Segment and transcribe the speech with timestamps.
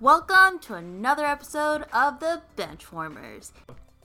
[0.00, 3.52] Welcome to another episode of the Benchwarmers.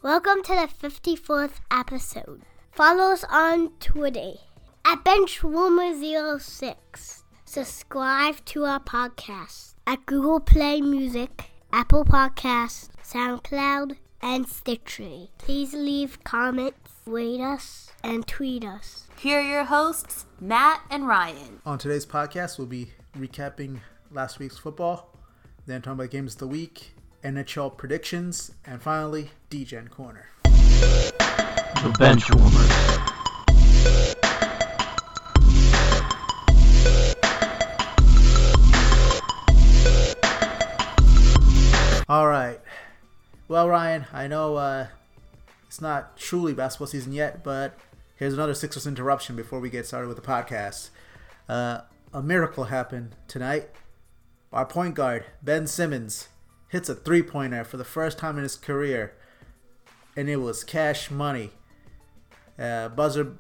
[0.02, 2.42] Welcome to the 54th episode.
[2.74, 4.34] Follow us on Twitter
[4.84, 7.24] at Benchwarmer06.
[7.46, 15.28] Subscribe to our podcast at Google Play Music, Apple Podcasts, SoundCloud, and Stitcher.
[15.38, 19.08] Please leave comments, rate us, and tweet us.
[19.18, 21.62] Here are your hosts, Matt and Ryan.
[21.66, 23.80] On today's podcast, we'll be recapping
[24.12, 25.15] last week's football,
[25.68, 26.92] then talking about games of the week,
[27.24, 30.28] NHL predictions, and finally, Degen Corner.
[30.44, 33.02] The Benchwarmers.
[42.08, 42.60] All right.
[43.48, 44.88] Well, Ryan, I know uh,
[45.66, 47.76] it's not truly basketball season yet, but
[48.16, 50.90] here's another Sixers interruption before we get started with the podcast.
[51.50, 51.82] Uh,
[52.14, 53.70] a miracle happened tonight.
[54.56, 56.30] Our point guard, Ben Simmons,
[56.70, 59.14] hits a three pointer for the first time in his career,
[60.16, 61.52] and it was cash money.
[62.58, 63.34] Uh, buzzer,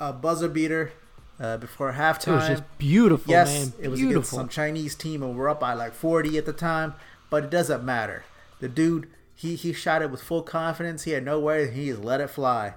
[0.00, 0.90] a buzzer beater
[1.38, 2.32] uh, before halftime.
[2.32, 3.72] It was just beautiful, yes, man.
[3.80, 6.94] it was against some Chinese team, and we're up by like 40 at the time,
[7.30, 8.24] but it doesn't matter.
[8.58, 11.04] The dude, he he shot it with full confidence.
[11.04, 11.76] He had no worries.
[11.76, 12.74] He just let it fly,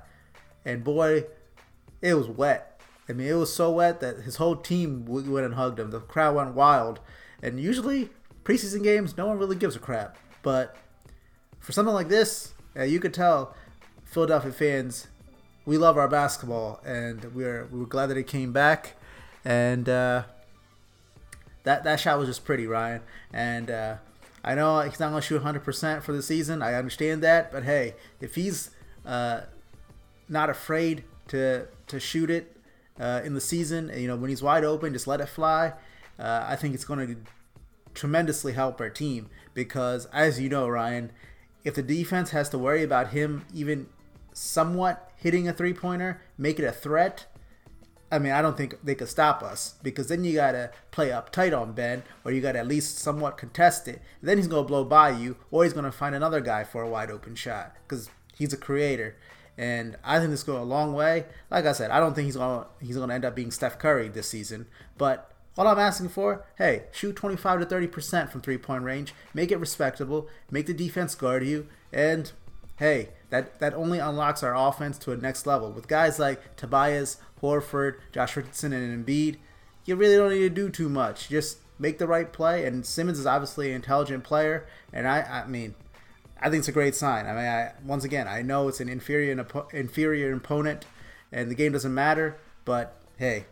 [0.63, 1.25] and boy,
[2.03, 2.79] it was wet.
[3.09, 5.89] I mean, it was so wet that his whole team went and hugged him.
[5.89, 6.99] The crowd went wild,
[7.41, 8.09] and usually
[8.43, 10.17] preseason games, no one really gives a crap.
[10.41, 10.75] But
[11.59, 13.55] for something like this, you could tell
[14.05, 15.07] Philadelphia fans
[15.69, 18.95] we love our basketball, and we're we were glad that it came back,
[19.45, 20.23] and uh,
[21.63, 23.01] that that shot was just pretty, Ryan.
[23.31, 23.95] And uh,
[24.43, 26.63] I know he's not going to shoot 100 percent for the season.
[26.63, 28.71] I understand that, but hey, if he's
[29.05, 29.41] uh,
[30.27, 32.57] not afraid to to shoot it
[32.99, 35.73] uh, in the season, you know, when he's wide open, just let it fly.
[36.19, 37.15] Uh, I think it's going to
[37.93, 41.11] tremendously help our team because, as you know, Ryan,
[41.63, 43.87] if the defense has to worry about him even
[44.33, 47.25] somewhat hitting a three pointer, make it a threat.
[48.11, 51.31] I mean, I don't think they could stop us because then you gotta play up
[51.31, 54.01] tight on Ben, or you gotta at least somewhat contest it.
[54.21, 57.11] Then he's gonna blow by you, or he's gonna find another guy for a wide
[57.11, 59.15] open shot because he's a creator.
[59.57, 61.25] And I think this goes a long way.
[61.51, 64.07] Like I said, I don't think he's gonna he's gonna end up being Steph Curry
[64.07, 64.65] this season,
[64.97, 69.13] but all I'm asking for, hey, shoot 25 to 30 percent from three point range,
[69.33, 72.31] make it respectable, make the defense guard you, and
[72.77, 75.69] hey, that that only unlocks our offense to a next level.
[75.69, 79.35] With guys like Tobias, Horford, Josh Richardson, and Embiid,
[79.83, 81.27] you really don't need to do too much.
[81.27, 82.65] Just make the right play.
[82.65, 85.75] And Simmons is obviously an intelligent player, and I, I mean,
[86.39, 87.25] I think it's a great sign.
[87.25, 90.85] I mean, I, once again, I know it's an inferior inferior opponent,
[91.33, 93.45] and the game doesn't matter, but hey,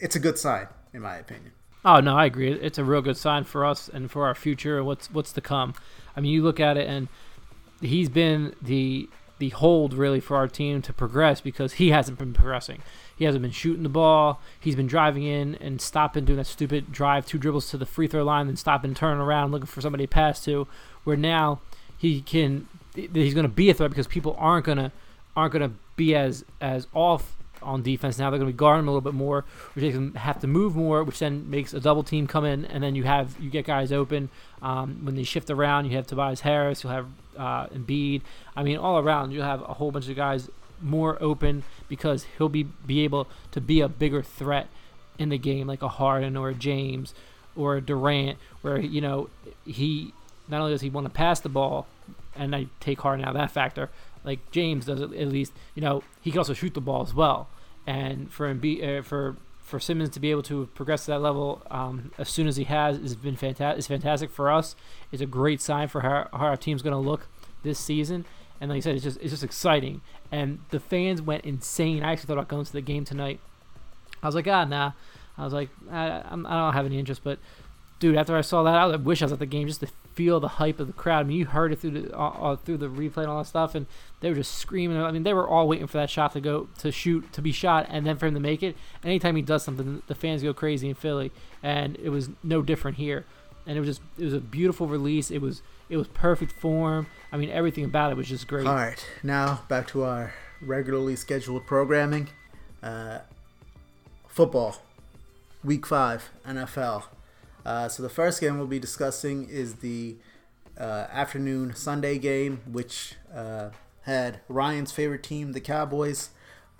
[0.00, 1.52] it's a good sign in my opinion.
[1.84, 2.52] Oh no, I agree.
[2.52, 5.40] It's a real good sign for us and for our future and what's what's to
[5.40, 5.74] come.
[6.14, 7.08] I mean, you look at it and
[7.80, 9.08] he's been the
[9.38, 12.82] the hold really for our team to progress because he hasn't been progressing.
[13.16, 14.40] He hasn't been shooting the ball.
[14.58, 18.08] He's been driving in and stopping, doing that stupid drive, two dribbles to the free
[18.08, 20.66] throw line, then stopping, turning around, looking for somebody to pass to.
[21.04, 21.60] Where now
[21.96, 24.92] he can, he's going to be a threat because people aren't gonna
[25.36, 28.30] aren't gonna be as as off on defense now.
[28.30, 30.46] They're going to be guarding him a little bit more, which makes them have to
[30.46, 33.50] move more, which then makes a double team come in, and then you have you
[33.50, 34.28] get guys open.
[34.62, 38.22] Um, when they shift around, you have Tobias Harris, you'll have uh, Embiid.
[38.56, 42.48] I mean, all around, you'll have a whole bunch of guys more open because he'll
[42.48, 44.68] be be able to be a bigger threat
[45.18, 47.14] in the game, like a Harden or a James
[47.56, 49.28] or a Durant, where you know
[49.64, 50.12] he
[50.48, 51.86] not only does he want to pass the ball,
[52.38, 53.90] and I take Harden out of that factor,
[54.24, 57.48] like James does at least, you know, he can also shoot the ball as well.
[57.86, 59.36] And for Embiid, uh, for
[59.68, 62.64] for Simmons to be able to progress to that level um, as soon as he
[62.64, 63.78] has has been fantastic.
[63.78, 64.74] Is fantastic for us.
[65.12, 67.28] It's a great sign for how, how our team's going to look
[67.62, 68.24] this season.
[68.60, 70.00] And like I said, it's just it's just exciting.
[70.32, 72.02] And the fans went insane.
[72.02, 73.40] I actually thought about going to the game tonight.
[74.22, 74.92] I was like, ah, nah.
[75.36, 77.22] I was like, I, I don't have any interest.
[77.22, 77.38] But
[78.00, 80.40] dude, after I saw that, I wish I was at the game just to feel
[80.40, 81.20] the hype of the crowd.
[81.20, 83.46] I mean, you heard it through the uh, uh, through the replay and all that
[83.46, 83.86] stuff, and
[84.18, 85.00] they were just screaming.
[85.00, 87.52] I mean, they were all waiting for that shot to go to shoot to be
[87.52, 88.76] shot, and then for him to make it.
[89.04, 91.30] Anytime he does something, the fans go crazy in Philly,
[91.62, 93.26] and it was no different here.
[93.64, 95.30] And it was just it was a beautiful release.
[95.30, 97.06] It was it was perfect form.
[97.30, 98.66] I mean, everything about it was just great.
[98.66, 102.30] All right, now back to our regularly scheduled programming.
[102.82, 103.20] Uh,
[104.26, 104.82] football,
[105.62, 107.04] week five, NFL.
[107.64, 110.16] Uh, so the first game we'll be discussing is the
[110.78, 113.70] uh, afternoon Sunday game, which uh,
[114.02, 116.30] had Ryan's favorite team, the Cowboys,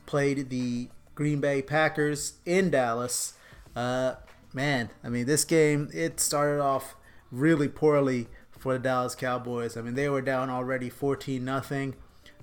[0.06, 3.34] played the Green Bay Packers in Dallas.
[3.75, 4.14] Uh,
[4.52, 6.96] man, I mean, this game it started off
[7.30, 8.28] really poorly
[8.58, 9.76] for the Dallas Cowboys.
[9.76, 11.94] I mean, they were down already 14 nothing.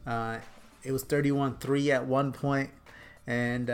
[0.05, 0.39] Uh,
[0.83, 2.69] it was 31-3 at one point,
[3.25, 3.69] and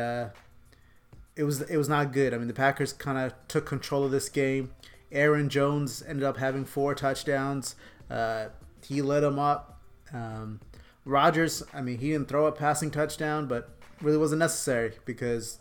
[1.35, 2.33] it was it was not good.
[2.33, 4.71] I mean, the Packers kind of took control of this game.
[5.11, 7.75] Aaron Jones ended up having four touchdowns.
[8.09, 8.47] Uh,
[8.85, 9.79] he lit them up.
[10.13, 10.59] Um,
[11.05, 13.69] Rodgers, I mean, he didn't throw a passing touchdown, but
[14.01, 15.59] really wasn't necessary because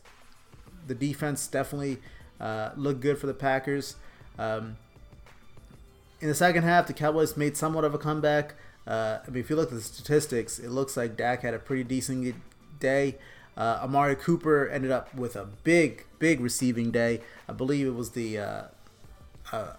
[0.87, 1.99] the defense definitely
[2.41, 3.97] uh, looked good for the Packers.
[4.39, 4.77] Um,
[6.21, 8.55] in the second half, the Cowboys made somewhat of a comeback.
[8.87, 11.59] Uh, I mean, if you look at the statistics, it looks like Dak had a
[11.59, 12.35] pretty decent
[12.79, 13.17] day.
[13.57, 17.21] Uh, Amari Cooper ended up with a big, big receiving day.
[17.49, 18.63] I believe it was the, uh,
[19.53, 19.73] uh,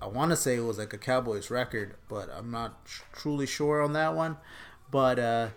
[0.00, 3.46] I want to say it was like a Cowboys record, but I'm not tr- truly
[3.46, 4.36] sure on that one.
[4.90, 5.48] But uh,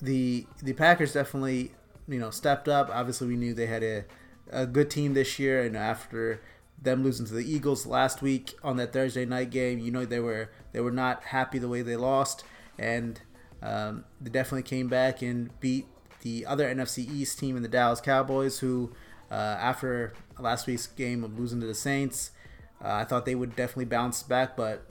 [0.00, 1.72] the the Packers definitely,
[2.08, 2.90] you know, stepped up.
[2.92, 4.04] Obviously, we knew they had a,
[4.50, 6.40] a good team this year, and after
[6.80, 10.20] them losing to the Eagles last week on that Thursday night game, you know they
[10.20, 12.44] were they were not happy the way they lost,
[12.78, 13.20] and
[13.62, 15.86] um, they definitely came back and beat
[16.20, 18.92] the other NFC East team in the Dallas Cowboys, who
[19.30, 22.30] uh, after last week's game of losing to the Saints,
[22.82, 24.86] uh, I thought they would definitely bounce back, but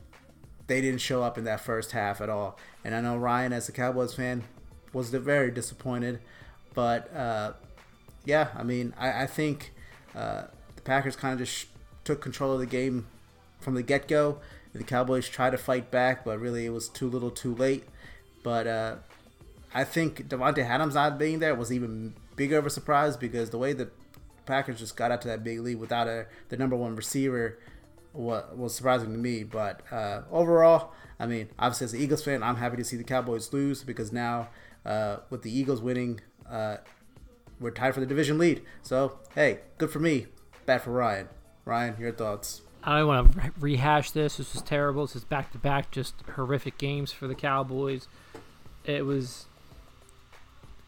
[0.68, 2.58] they didn't show up in that first half at all.
[2.84, 4.44] And I know Ryan, as a Cowboys fan,
[4.94, 6.20] was very disappointed,
[6.74, 7.54] but uh,
[8.26, 9.74] yeah, I mean, I, I think
[10.16, 10.44] uh,
[10.76, 11.68] the Packers kind of just
[12.04, 13.08] took control of the game
[13.60, 14.40] from the get go.
[14.74, 17.86] The Cowboys tried to fight back, but really it was too little, too late.
[18.44, 18.96] But uh,
[19.74, 23.58] I think Davante Adams not being there was even bigger of a surprise because the
[23.58, 23.90] way the
[24.46, 27.58] Packers just got out to that big lead without a the number one receiver
[28.14, 29.44] was, was surprising to me.
[29.44, 33.04] But uh, overall, I mean, obviously as an Eagles fan, I'm happy to see the
[33.04, 34.50] Cowboys lose because now
[34.86, 36.20] uh, with the Eagles winning,
[36.50, 36.78] uh,
[37.60, 38.62] we're tied for the division lead.
[38.82, 40.28] So hey, good for me,
[40.66, 41.30] bad for Ryan.
[41.66, 42.62] Ryan, your thoughts?
[42.86, 44.38] I don't want to rehash this.
[44.38, 45.06] This was terrible.
[45.06, 48.08] This is back to back, just horrific games for the Cowboys.
[48.84, 49.46] It was.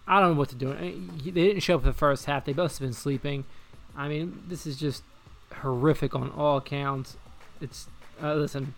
[0.07, 0.73] I don't know what to do.
[0.73, 2.45] Mean, They didn't show up for the first half.
[2.45, 3.45] They must have been sleeping.
[3.95, 5.03] I mean, this is just
[5.61, 7.15] horrific on all accounts.
[7.61, 7.87] It's
[8.21, 8.73] uh, listen.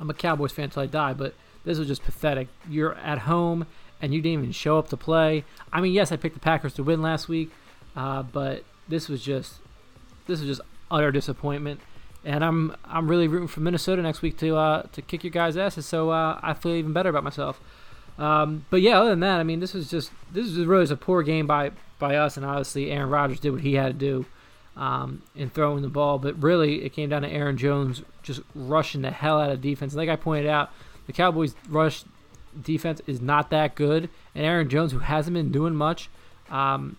[0.00, 1.34] I'm a Cowboys fan till I die, but
[1.64, 2.48] this was just pathetic.
[2.68, 3.66] You're at home
[4.02, 5.44] and you didn't even show up to play.
[5.72, 7.50] I mean, yes, I picked the Packers to win last week,
[7.94, 9.54] uh, but this was just
[10.26, 11.80] this was just utter disappointment.
[12.26, 15.56] And I'm I'm really rooting for Minnesota next week to uh, to kick your guys'
[15.56, 17.60] asses, so uh, I feel even better about myself.
[18.18, 20.96] Um, but yeah, other than that, I mean, this was just this was really a
[20.96, 24.26] poor game by by us, and obviously Aaron Rodgers did what he had to do
[24.76, 26.18] um, in throwing the ball.
[26.18, 29.94] But really, it came down to Aaron Jones just rushing the hell out of defense.
[29.94, 30.70] Like I pointed out,
[31.06, 32.04] the Cowboys' rush
[32.60, 36.10] defense is not that good, and Aaron Jones, who hasn't been doing much,
[36.50, 36.96] um,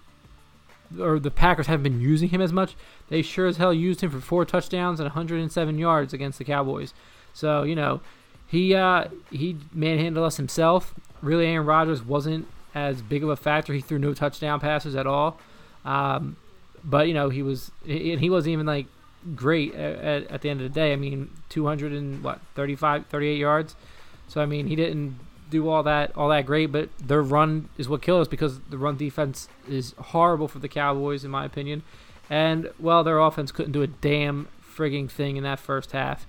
[0.99, 2.75] or the Packers haven't been using him as much.
[3.09, 6.93] They sure as hell used him for four touchdowns and 107 yards against the Cowboys.
[7.33, 8.01] So you know,
[8.47, 10.93] he uh, he manhandled us himself.
[11.21, 13.73] Really, Aaron Rodgers wasn't as big of a factor.
[13.73, 15.39] He threw no touchdown passes at all.
[15.83, 16.37] Um,
[16.83, 18.87] but you know, he was and he wasn't even like
[19.35, 20.93] great at, at the end of the day.
[20.93, 23.75] I mean, 200 and what 35, 38 yards.
[24.27, 25.19] So I mean, he didn't
[25.49, 28.77] do all that all that great, but their run is what killed us because the
[28.77, 31.83] run defense is horrible for the Cowboys in my opinion.
[32.29, 36.27] And well, their offense couldn't do a damn frigging thing in that first half.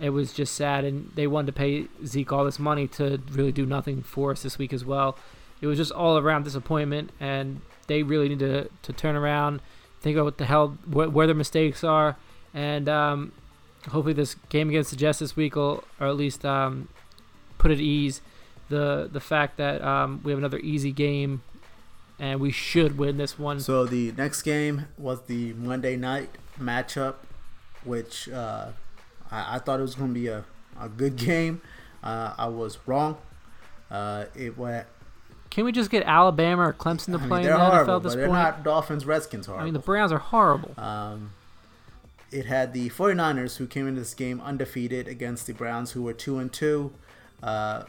[0.00, 3.52] It was just sad, and they wanted to pay Zeke all this money to really
[3.52, 5.18] do nothing for us this week as well.
[5.60, 9.60] It was just all around disappointment, and they really need to, to turn around,
[10.00, 12.16] think about what the hell wh- where their mistakes are,
[12.54, 13.32] and um,
[13.88, 16.88] hopefully this game against the Jets this week will, or at least um,
[17.58, 18.22] put at ease
[18.70, 21.42] the the fact that um, we have another easy game,
[22.18, 23.60] and we should win this one.
[23.60, 27.16] So the next game was the Monday night matchup,
[27.84, 28.68] which uh,
[29.30, 30.44] I, I thought it was going to be a,
[30.80, 31.60] a good game.
[32.02, 33.18] Uh, I was wrong.
[33.90, 34.86] Uh, it went.
[35.50, 37.70] Can we just get Alabama or Clemson to I mean, play in they're the NFL
[37.70, 38.38] horrible, at this but they're point?
[38.38, 39.62] not Dolphins Redskins horrible.
[39.62, 40.74] I mean, the Browns are horrible.
[40.80, 41.32] Um,
[42.30, 46.12] it had the 49ers who came into this game undefeated against the Browns who were
[46.12, 46.92] 2 and 2.
[47.42, 47.82] Uh,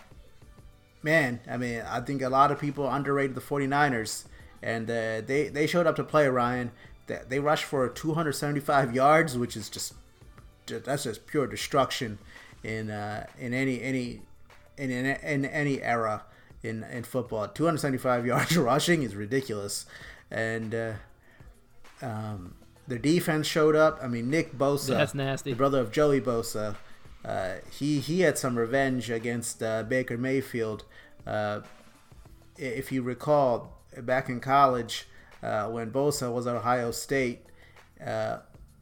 [1.04, 4.26] man, I mean, I think a lot of people underrated the 49ers
[4.64, 6.72] and uh, they they showed up to play Ryan.
[7.08, 9.94] They, they rushed for 275 yards, which is just
[10.68, 12.20] that's just pure destruction
[12.64, 14.22] in uh, in any any
[14.78, 16.24] in, in, in any era
[16.64, 17.48] in in football.
[17.48, 19.86] 275 yards rushing is ridiculous,
[20.30, 20.94] and uh,
[22.02, 22.56] um,
[22.88, 24.00] their defense showed up.
[24.02, 25.52] I mean, Nick Bosa, That's nasty.
[25.52, 26.76] the brother of Joey Bosa,
[27.24, 30.86] uh, he he had some revenge against uh, Baker Mayfield.
[31.26, 31.62] Uh,
[32.58, 35.08] if you recall, back in college,
[35.44, 37.46] uh, when Bosa was at Ohio State,
[38.06, 38.40] uh,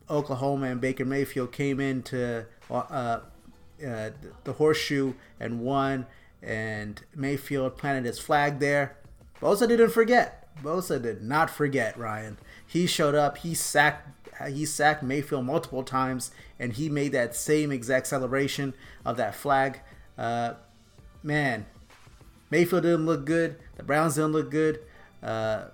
[0.10, 3.20] Oklahoma and Baker Mayfield came into uh,
[3.78, 6.06] the horseshoe and won,
[6.42, 8.98] and Mayfield planted his flag there.
[9.42, 10.48] Bosa didn't forget.
[10.62, 12.38] Bosa did not forget, Ryan.
[12.66, 13.38] He showed up.
[13.38, 14.19] He sacked.
[14.48, 18.74] He sacked Mayfield multiple times, and he made that same exact celebration
[19.06, 19.82] of that flag.
[20.18, 20.54] Uh,
[21.24, 21.66] man,
[22.50, 23.58] Mayfield didn't look good.
[23.78, 24.80] The Browns didn't look good.
[25.22, 25.66] Uh,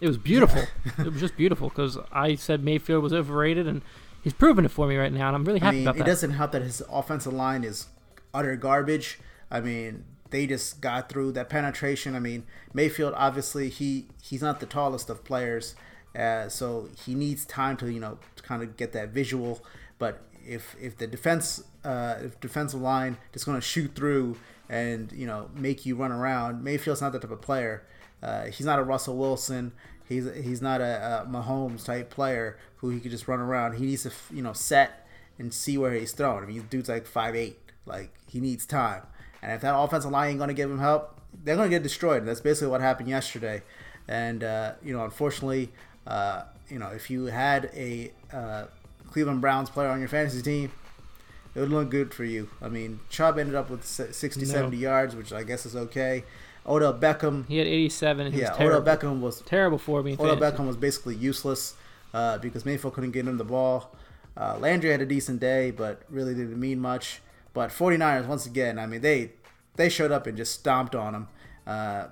[0.00, 0.62] It was beautiful.
[0.98, 3.82] it was just beautiful because I said Mayfield was overrated, and
[4.22, 5.98] he's proving it for me right now, and I'm really I happy mean, about it
[6.00, 6.04] that.
[6.04, 7.86] doesn't help that his offensive line is
[8.34, 9.18] utter garbage.
[9.50, 12.14] I mean, they just got through that penetration.
[12.14, 15.74] I mean, Mayfield obviously he he's not the tallest of players,
[16.16, 19.62] uh, so he needs time to you know to kind of get that visual.
[19.98, 24.36] But if if the defense uh, if defensive line just going to shoot through
[24.68, 27.84] and you know make you run around, Mayfield's not that type of player.
[28.22, 29.72] Uh, he's not a Russell Wilson.
[30.08, 33.74] He's he's not a, a Mahomes type player who he could just run around.
[33.74, 35.06] He needs to you know set
[35.38, 36.42] and see where he's thrown.
[36.42, 37.58] I mean, dude's like five eight.
[37.84, 39.02] Like he needs time.
[39.42, 42.18] And if that offensive line ain't gonna give him help, they're gonna get destroyed.
[42.18, 43.62] And that's basically what happened yesterday.
[44.08, 45.72] And uh, you know, unfortunately,
[46.06, 48.64] uh, you know, if you had a uh,
[49.10, 50.72] Cleveland Browns player on your fantasy team,
[51.54, 52.50] it would look good for you.
[52.60, 54.46] I mean, Chubb ended up with si- 60, No.
[54.46, 56.24] 70 yards, which I guess is okay.
[56.66, 58.86] Odell Beckham, he had 87, he yeah, was Odell terrible.
[59.16, 60.14] Beckham was terrible for me.
[60.14, 60.56] Odell fantasy.
[60.62, 61.74] Beckham was basically useless
[62.12, 63.94] uh, because Mayfield couldn't get him the ball.
[64.36, 67.20] Uh, Landry had a decent day, but really didn't mean much.
[67.54, 69.32] But 49ers, once again, I mean, they
[69.76, 71.28] they showed up and just stomped on them.
[71.66, 72.08] Uh,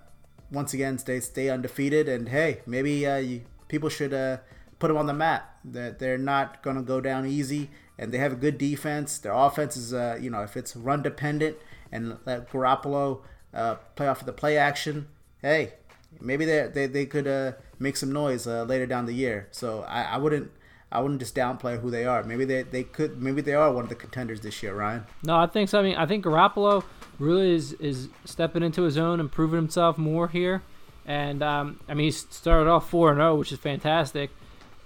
[0.51, 3.43] once again, stay stay undefeated, and hey, maybe uh, you,
[3.75, 4.37] people should uh,
[4.79, 5.59] put them on the map.
[5.65, 9.19] They're, they're not going to go down easy, and they have a good defense.
[9.19, 11.57] Their offense is, uh, you know, if it's run dependent
[11.91, 15.09] and let Garoppolo uh, play off of the play action,
[15.43, 15.75] hey,
[16.21, 19.49] maybe they they, they could uh, make some noise uh, later down the year.
[19.51, 20.53] So I, I wouldn't
[20.93, 22.23] I wouldn't just downplay who they are.
[22.23, 25.05] Maybe they, they could maybe they are one of the contenders this year, Ryan.
[25.25, 25.81] No, I think so.
[25.81, 26.85] I mean, I think Garoppolo
[27.19, 30.63] really is is stepping into his own and proving himself more here.
[31.07, 34.31] And um, I mean, he started off four and zero, which is fantastic.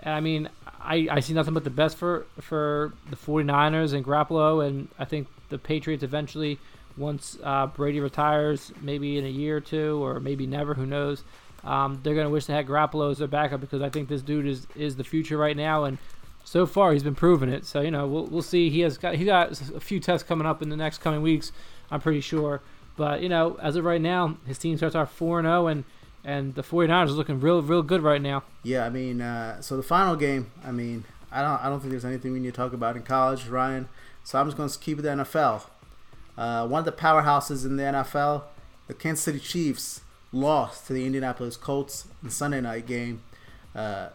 [0.00, 0.48] And I mean,
[0.80, 5.04] I, I see nothing but the best for for the 49ers and Garoppolo, and I
[5.04, 6.58] think the Patriots eventually,
[6.96, 11.24] once uh, Brady retires, maybe in a year or two, or maybe never, who knows.
[11.64, 14.46] Um, they're gonna wish they had Garoppolo as their backup because I think this dude
[14.46, 15.98] is is the future right now, and
[16.44, 17.66] so far he's been proving it.
[17.66, 18.70] So you know we'll, we'll see.
[18.70, 21.52] He has got he got a few tests coming up in the next coming weeks.
[21.90, 22.62] I'm pretty sure.
[22.96, 25.84] But you know as of right now, his team starts off four and zero, and
[26.24, 28.42] and the 49ers is looking real real good right now.
[28.62, 30.50] Yeah, I mean, uh, so the final game.
[30.64, 33.02] I mean, I don't I don't think there's anything we need to talk about in
[33.02, 33.88] college, Ryan.
[34.24, 35.62] So I'm just going to keep it the NFL.
[36.36, 38.42] Uh, one of the powerhouses in the NFL,
[38.86, 43.22] the Kansas City Chiefs, lost to the Indianapolis Colts in Sunday night game.
[43.74, 44.08] Uh,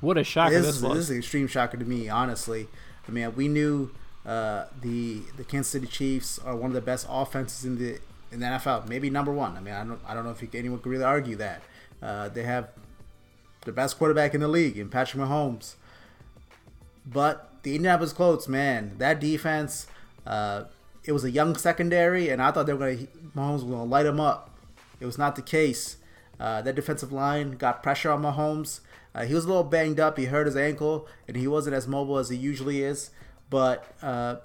[0.00, 0.94] What a shocker this, this, is, was.
[0.94, 2.68] this is an extreme shocker to me, honestly.
[3.08, 3.90] I mean, we knew
[4.26, 7.98] uh, the the Kansas City Chiefs are one of the best offenses in the
[8.36, 9.56] in the NFL, maybe number one.
[9.56, 11.62] I mean, I don't I don't know if you, anyone could really argue that.
[12.00, 12.68] Uh, they have
[13.62, 15.74] the best quarterback in the league in Patrick Mahomes.
[17.04, 19.86] But the Indianapolis Colts, man, that defense,
[20.26, 20.64] uh,
[21.04, 23.78] it was a young secondary, and I thought they were going to Mahomes was going
[23.78, 24.50] to light them up.
[25.00, 25.96] It was not the case.
[26.38, 28.80] Uh, that defensive line got pressure on Mahomes.
[29.14, 30.18] Uh, he was a little banged up.
[30.18, 33.10] He hurt his ankle, and he wasn't as mobile as he usually is.
[33.48, 34.36] But uh,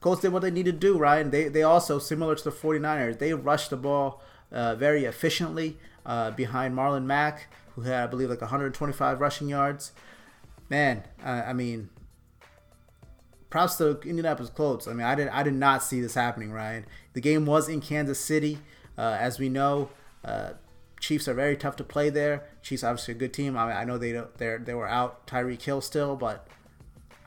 [0.00, 1.30] Colts did what they needed to do, Ryan.
[1.30, 5.76] They, they also, similar to the 49ers, they rushed the ball uh, very efficiently
[6.06, 9.92] uh, behind Marlon Mack, who had, I believe, like 125 rushing yards.
[10.70, 11.88] Man, I mean,
[13.50, 14.86] props to Indianapolis Colts.
[14.86, 16.86] I mean, I did I did not see this happening, Ryan.
[17.14, 18.58] The game was in Kansas City,
[18.96, 19.90] uh, as we know.
[20.24, 20.50] Uh,
[21.00, 22.48] Chiefs are very tough to play there.
[22.60, 23.56] Chiefs obviously a good team.
[23.56, 26.46] I, mean, I know they they they were out Tyreek Hill still, but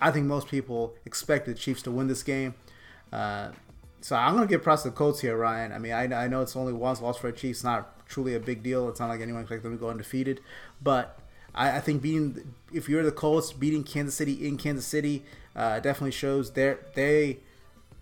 [0.01, 2.55] I think most people expected the Chiefs to win this game.
[3.13, 3.51] Uh,
[4.01, 5.72] so I'm gonna give props to the Colts here, Ryan.
[5.72, 8.39] I mean, I, I know it's only once lost for the Chiefs, not truly a
[8.39, 8.89] big deal.
[8.89, 10.41] It's not like anyone expects them to go undefeated,
[10.81, 11.20] but
[11.53, 15.24] I, I think beating if you're the Colts, beating Kansas City in Kansas City
[15.55, 17.39] uh, definitely shows they're they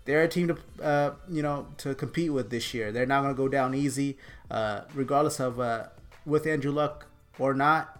[0.06, 2.92] they're a team to uh, you know to compete with this year.
[2.92, 4.16] They're not gonna go down easy,
[4.50, 5.88] uh, regardless of uh,
[6.24, 7.06] with Andrew Luck
[7.38, 7.99] or not.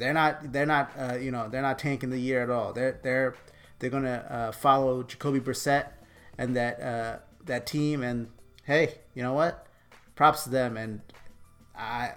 [0.00, 2.72] They're not they're not uh, you know they're not tanking the year at all.
[2.72, 3.34] They're they're
[3.78, 5.88] they're gonna uh, follow Jacoby Brissett
[6.38, 8.02] and that uh, that team.
[8.02, 8.28] And
[8.64, 9.66] hey, you know what?
[10.16, 10.78] Props to them.
[10.78, 11.02] And
[11.76, 12.12] I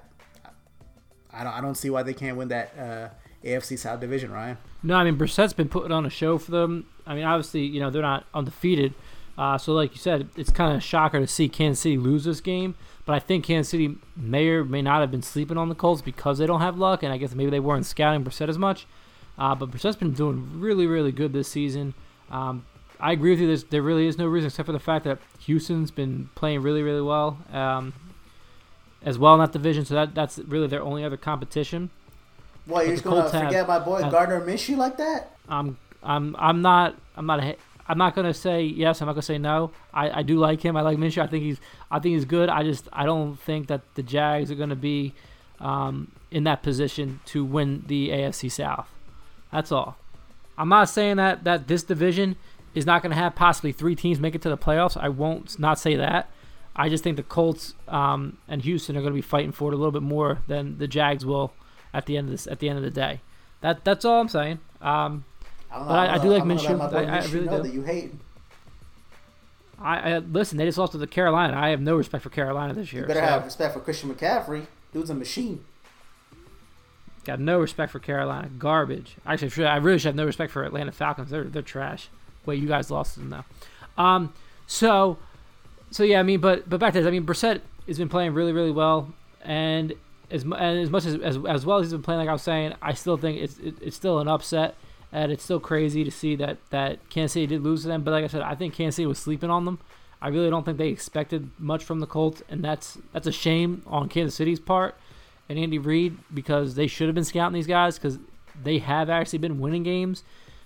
[1.32, 3.10] I don't I don't see why they can't win that uh,
[3.46, 4.58] AFC South division, Ryan.
[4.82, 6.88] No, I mean Brissett's been putting on a show for them.
[7.06, 8.94] I mean, obviously, you know they're not undefeated,
[9.38, 12.24] uh, so like you said, it's kind of a shocker to see Kansas City lose
[12.24, 12.76] this game.
[13.06, 16.02] But I think Kansas City may or may not have been sleeping on the Colts
[16.02, 18.88] because they don't have luck, and I guess maybe they weren't scouting Brissett as much.
[19.38, 21.94] Uh, but Brissett's been doing really, really good this season.
[22.32, 22.66] Um,
[23.00, 23.48] I agree with you.
[23.48, 26.82] There's, there really is no reason except for the fact that Houston's been playing really,
[26.82, 27.94] really well um,
[29.02, 29.84] as well in that division.
[29.84, 31.90] So that that's really their only other competition.
[32.66, 35.36] What you're just gonna Colts have- forget my boy Gardner Minshew like that?
[35.50, 39.02] I'm I'm I'm not I'm not a, I'm not gonna say yes.
[39.02, 39.72] I'm not gonna say no.
[39.94, 40.78] I, I do like him.
[40.78, 41.22] I like Minshew.
[41.22, 41.60] I think he's
[41.92, 42.50] I think he's good.
[42.50, 45.14] I just I don't think that the Jags are gonna be
[45.60, 48.88] um, in that position to win the AFC South.
[49.52, 49.98] That's all.
[50.58, 52.38] I'm not saying that that this division
[52.74, 54.96] is not gonna have possibly three teams make it to the playoffs.
[54.96, 56.30] I won't not say that.
[56.76, 59.78] I just think the Colts um, and Houston are to be fighting for it a
[59.78, 61.54] little bit more than the Jags will
[61.94, 63.22] at the end of this at the end of the day.
[63.62, 64.60] That that's all I'm saying.
[64.82, 65.26] Um,
[65.74, 67.10] I don't But I- I'm I do like I'm gonna let Minshew.
[67.10, 67.64] I- I really know do.
[67.64, 68.14] that you hate.
[69.82, 70.58] I, I listen.
[70.58, 71.58] They just lost to the Carolina.
[71.58, 73.02] I have no respect for Carolina this year.
[73.04, 74.68] You better so- have respect for Christian McCaffrey.
[74.94, 75.64] Dude's a machine.
[77.26, 78.50] Got no respect for Carolina.
[78.60, 79.16] Garbage.
[79.26, 81.30] Actually, I really should have no respect for Atlanta Falcons.
[81.30, 82.10] They're they're trash.
[82.46, 84.04] Wait, you guys lost to them though.
[84.04, 84.34] Um,
[84.68, 85.18] so,
[85.90, 87.08] so yeah, I mean, but but back to this.
[87.08, 89.94] I mean, Brissett has been playing really really well, and
[90.30, 92.42] as and as much as as, as well as he's been playing, like I was
[92.42, 94.76] saying, I still think it's it, it's still an upset,
[95.14, 98.04] and it's still crazy to see that that Kansas City did lose to them.
[98.04, 99.80] But like I said, I think Kansas City was sleeping on them.
[100.22, 103.84] I really don't think they expected much from the Colts, and that's that's a shame
[103.86, 104.98] on Kansas City's part
[105.48, 108.18] and Andy Reid because they should have been scouting these guys because
[108.62, 110.24] they have actually been winning games.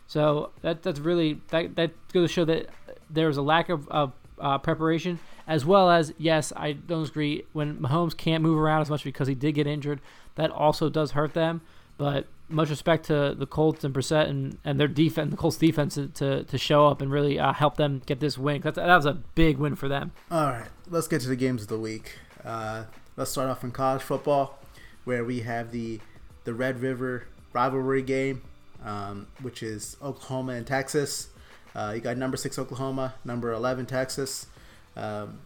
[0.08, 2.70] So that that's really that that goes to show that
[3.10, 7.78] there's a lack of, of uh, preparation as well as yes, I don't agree when
[7.78, 10.00] Mahomes can't move around as much because he did get injured.
[10.36, 11.62] That also does hurt them.
[11.98, 15.96] But much respect to the Colts and Brissett and, and their defense, the Colts defense
[15.96, 18.62] to, to, show up and really uh, help them get this win.
[18.62, 20.12] That, that was a big win for them.
[20.32, 22.18] All right, let's get to the games of the week.
[22.44, 22.86] Uh,
[23.16, 24.60] let's start off in college football,
[25.04, 26.00] where we have the
[26.46, 28.42] the Red River rivalry game,
[28.84, 31.30] um, which is Oklahoma and Texas.
[31.76, 34.48] Uh, you got number six Oklahoma, number eleven Texas.
[34.96, 35.40] Um,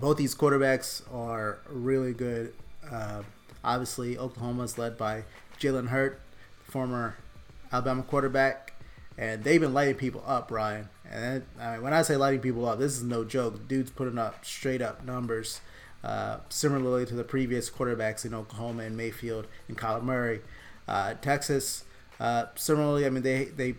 [0.00, 2.54] both these quarterbacks are really good.
[2.90, 3.22] Uh,
[3.64, 5.24] obviously, Oklahoma is led by
[5.58, 6.20] Jalen Hurt,
[6.72, 7.16] former
[7.70, 8.72] Alabama quarterback,
[9.18, 10.88] and they've been lighting people up, Ryan.
[11.10, 13.68] And I mean, when I say lighting people up, this is no joke.
[13.68, 15.60] Dude's putting up straight up numbers,
[16.02, 20.40] uh, similarly to the previous quarterbacks in Oklahoma and Mayfield and Kyler Murray.
[20.88, 21.84] Uh, Texas,
[22.18, 23.74] uh, similarly, I mean they they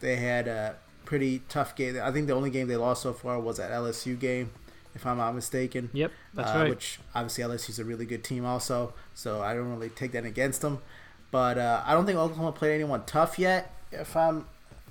[0.00, 1.98] they had a pretty tough game.
[2.02, 4.50] I think the only game they lost so far was that LSU game,
[4.94, 5.90] if I'm not mistaken.
[5.92, 6.70] Yep, that's uh, right.
[6.70, 10.60] Which obviously LSU's a really good team also, so I don't really take that against
[10.60, 10.82] them.
[11.32, 14.46] But uh, I don't think Oklahoma played anyone tough yet, if I'm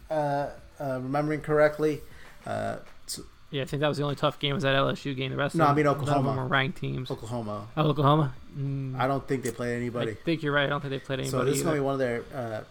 [0.10, 0.13] uh,
[0.80, 2.01] uh, remembering correctly.
[2.45, 5.32] Uh, so Yeah, I think that was the only tough game was that LSU game.
[5.32, 6.41] The rest No, of I mean of them Oklahoma.
[6.41, 7.10] were ranked teams.
[7.12, 8.34] Oklahoma, Oh, Oklahoma.
[8.58, 10.12] Mm, I don't think they played anybody.
[10.12, 10.65] I think you're right.
[10.65, 11.32] I don't think they played anybody.
[11.32, 12.23] So this is gonna be one of their.
[12.36, 12.62] Uh,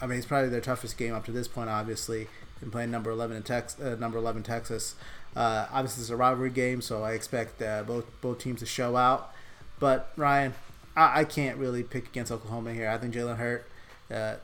[0.00, 1.68] I mean, it's probably their toughest game up to this point.
[1.70, 2.26] Obviously,
[2.62, 4.94] in playing number eleven in Tex, uh, number eleven Texas.
[5.36, 8.96] Uh, obviously, it's a rivalry game, so I expect uh, both both teams to show
[8.96, 9.32] out.
[9.78, 10.54] But Ryan,
[10.96, 12.88] I, I can't really pick against Oklahoma here.
[12.88, 13.64] I think Jalen Hurts
[14.10, 14.36] uh,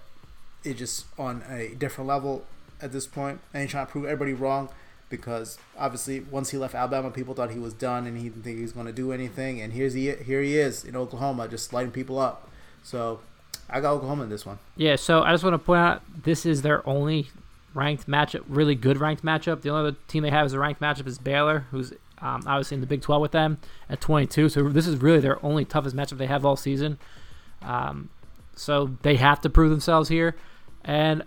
[0.64, 2.44] is just on a different level
[2.80, 3.40] at this point.
[3.52, 4.68] and he's trying to prove everybody wrong.
[5.08, 8.56] Because obviously, once he left Alabama, people thought he was done, and he didn't think
[8.56, 9.60] he was going to do anything.
[9.60, 12.48] And here's he here he is in Oklahoma, just lighting people up.
[12.82, 13.20] So
[13.68, 14.58] I got Oklahoma in this one.
[14.74, 17.28] Yeah, so I just want to point out this is their only
[17.74, 19.60] ranked matchup, really good ranked matchup.
[19.60, 22.76] The only other team they have as a ranked matchup is Baylor, who's um, obviously
[22.76, 23.58] in the Big 12 with them
[23.90, 24.48] at 22.
[24.48, 26.98] So this is really their only toughest matchup they have all season.
[27.60, 28.08] Um,
[28.54, 30.36] so they have to prove themselves here,
[30.84, 31.22] and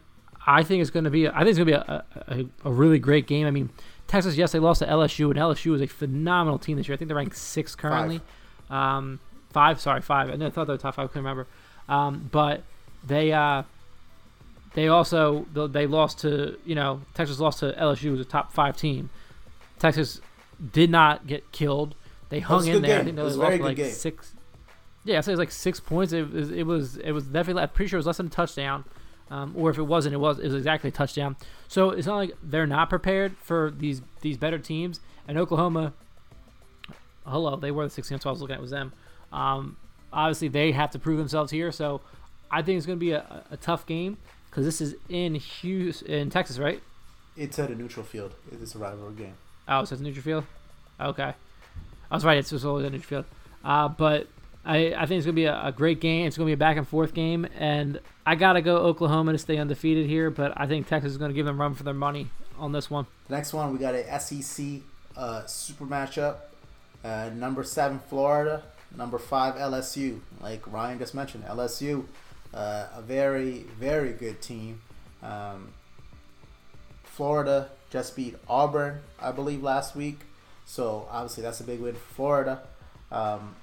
[0.46, 1.28] I think it's going to be.
[1.28, 3.48] I think it's going to be a, a, a really great game.
[3.48, 3.70] I mean,
[4.08, 6.94] Texas, yes, they lost to LSU, and LSU is a phenomenal team this year.
[6.94, 8.22] I think they're ranked sixth currently.
[8.70, 9.20] Um,
[9.52, 10.30] five, sorry, five.
[10.30, 11.06] I thought they were top five.
[11.06, 11.48] I couldn't remember.
[11.90, 12.64] Um, but
[13.06, 13.64] they uh,
[14.74, 18.78] they also they lost to you know Texas lost to LSU was a top five
[18.78, 19.10] team.
[19.80, 20.22] Texas
[20.72, 21.96] did not get killed.
[22.30, 23.02] They hung in there.
[23.02, 23.92] I think they was lost like game.
[23.92, 24.34] six.
[25.04, 26.14] Yeah, I say it was like six points.
[26.14, 27.64] It was it was it was definitely.
[27.64, 28.86] I'm pretty sure it was less than a touchdown.
[29.32, 31.36] Um, or if it wasn't, it was it was exactly a touchdown.
[31.68, 35.00] So it's not like they're not prepared for these these better teams.
[35.28, 35.94] And Oklahoma,
[37.26, 38.16] hello, they were the 16.
[38.16, 38.94] That's what I was looking at was them.
[39.32, 39.78] Um,
[40.14, 41.72] obviously, they have to prove themselves here.
[41.72, 42.02] So
[42.52, 44.18] I think it's going to be a, a tough game
[44.50, 46.82] because this is in Houston, in Texas, right?
[47.36, 48.36] It's at a neutral field.
[48.52, 49.34] It is a rivalry game.
[49.68, 50.44] Oh, so it's neutral field.
[51.00, 51.34] Okay,
[52.12, 52.38] I was right.
[52.38, 53.26] It's always a neutral field.
[53.64, 54.28] Uh, but
[54.64, 56.28] I, I think it's gonna be a, a great game.
[56.28, 59.58] It's gonna be a back and forth game, and I gotta go Oklahoma to stay
[59.58, 60.30] undefeated here.
[60.30, 63.08] But I think Texas is gonna give them run for their money on this one.
[63.28, 64.66] The next one, we got a SEC
[65.18, 66.38] uh, super matchup.
[67.04, 68.64] Uh, number seven, Florida.
[68.96, 70.20] Number five, LSU.
[70.40, 72.06] Like Ryan just mentioned, LSU
[72.56, 74.82] uh, a very very good team.
[75.22, 75.74] Um,
[77.04, 80.20] Florida just beat Auburn, I believe, last week.
[80.66, 82.64] So obviously that's a big win for Florida.
[83.10, 83.56] Um,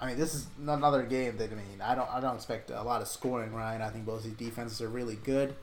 [0.00, 2.82] I mean, this is another game that I mean, I don't I don't expect a
[2.82, 3.82] lot of scoring, Ryan.
[3.82, 5.54] I think both these defenses are really good.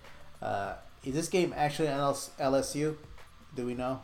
[0.42, 0.76] Uh,
[1.06, 2.96] is this game actually LSU?
[3.56, 4.02] Do we know,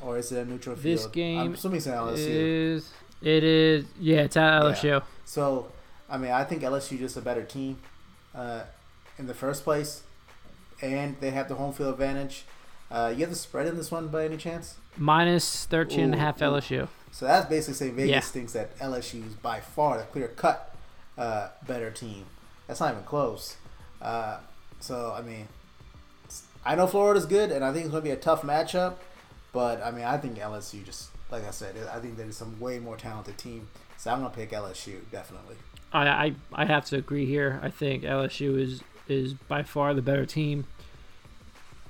[0.00, 0.98] or is it a neutral field?
[0.98, 2.16] This game I'm assuming it's an LSU.
[2.16, 5.02] is it is yeah, it's at LSU.
[5.24, 5.70] So,
[6.08, 7.78] I mean, I think LSU just a better team
[8.34, 8.62] uh,
[9.18, 10.02] in the first place,
[10.82, 12.44] and they have the home field advantage.
[12.90, 14.76] Uh, you have the spread in this one by any chance?
[14.96, 16.44] Minus 13 and a Ooh, half ooh.
[16.46, 16.88] LSU.
[17.12, 18.20] So that's basically saying Vegas Yeah.
[18.20, 20.74] thinks that LSU is by far the clear cut
[21.16, 22.24] uh, better team.
[22.66, 23.56] That's not even close.
[24.00, 24.38] Uh,
[24.80, 25.48] so I mean,
[26.64, 28.94] I know Florida's good, and I think it's going to be a tough matchup.
[29.52, 32.78] But I mean, I think LSU just like I said, I think there's some way
[32.78, 33.68] more talented team.
[33.96, 35.56] So I'm going to pick LSU definitely.
[35.92, 37.58] I, I I have to agree here.
[37.62, 40.66] I think LSU is is by far the better team.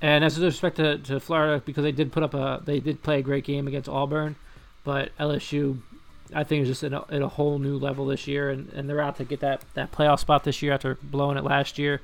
[0.01, 3.03] And as with respect to, to Florida, because they did put up a they did
[3.03, 4.35] play a great game against Auburn,
[4.83, 5.79] but LSU,
[6.33, 9.01] I think is just at a, a whole new level this year, and, and they're
[9.01, 12.01] out to get that, that playoff spot this year after blowing it last year.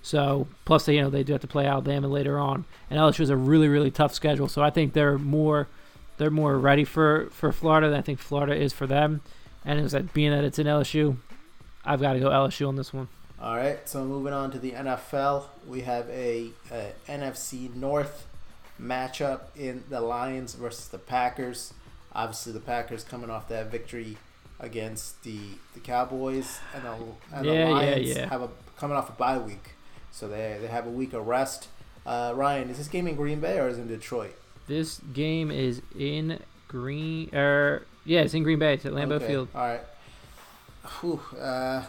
[0.00, 3.18] So plus they you know they do have to play Alabama later on, and LSU
[3.18, 4.48] has a really really tough schedule.
[4.48, 5.68] So I think they're more
[6.16, 9.20] they're more ready for, for Florida than I think Florida is for them.
[9.64, 11.16] And it's like being that it's in LSU,
[11.84, 13.08] I've got to go LSU on this one.
[13.40, 18.26] All right, so moving on to the NFL, we have a, a NFC North
[18.80, 21.74] matchup in the Lions versus the Packers.
[22.12, 24.16] Obviously, the Packers coming off that victory
[24.60, 25.38] against the
[25.74, 26.92] the Cowboys, and the,
[27.36, 28.28] and Yeah, the yeah, Lions yeah.
[28.28, 29.70] have a coming off a bye week,
[30.12, 31.68] so they they have a week of rest.
[32.06, 34.34] Uh, Ryan, is this game in Green Bay or is it in Detroit?
[34.68, 37.30] This game is in Green.
[37.34, 38.74] Er, yeah, it's in Green Bay.
[38.74, 39.48] It's at Lambeau Okay, Field.
[39.54, 39.80] All right.
[41.00, 41.82] Whew, uh,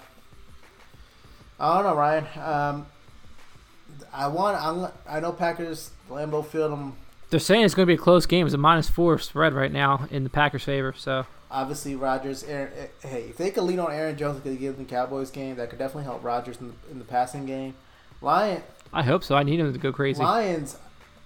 [1.59, 2.25] I don't know, Ryan.
[2.39, 2.85] Um,
[4.13, 4.57] I want.
[4.61, 6.73] I'm, I know Packers Lambeau Field.
[6.73, 6.95] I'm
[7.29, 8.45] They're saying it's going to be a close game.
[8.45, 10.93] It's a minus four spread right now in the Packers' favor.
[10.97, 12.43] So obviously Rodgers.
[12.43, 14.91] Aaron, eh, hey, if they could lean on Aaron Jones, they could give them the
[14.91, 15.55] Cowboys game.
[15.55, 17.75] That could definitely help Rodgers in the, in the passing game.
[18.21, 18.61] Lion
[18.93, 19.35] I hope so.
[19.35, 20.23] I need him to go crazy.
[20.23, 20.77] Lions.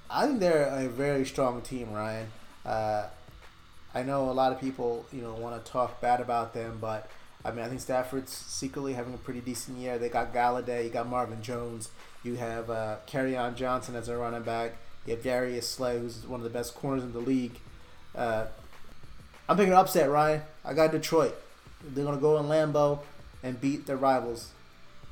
[0.09, 2.27] I think they're a very strong team, Ryan.
[2.65, 3.07] Uh,
[3.93, 7.09] I know a lot of people, you know, want to talk bad about them, but
[7.43, 9.97] I mean, I think Stafford's secretly having a pretty decent year.
[9.97, 11.89] They got Golladay, you got Marvin Jones,
[12.23, 14.75] you have uh, on Johnson as a running back,
[15.05, 17.57] you have Darius Slay, who's one of the best corners in the league.
[18.13, 18.47] Uh,
[19.47, 20.41] I'm picking an upset, Ryan.
[20.65, 21.35] I got Detroit.
[21.83, 22.99] They're gonna go in Lambeau
[23.41, 24.51] and beat their rivals,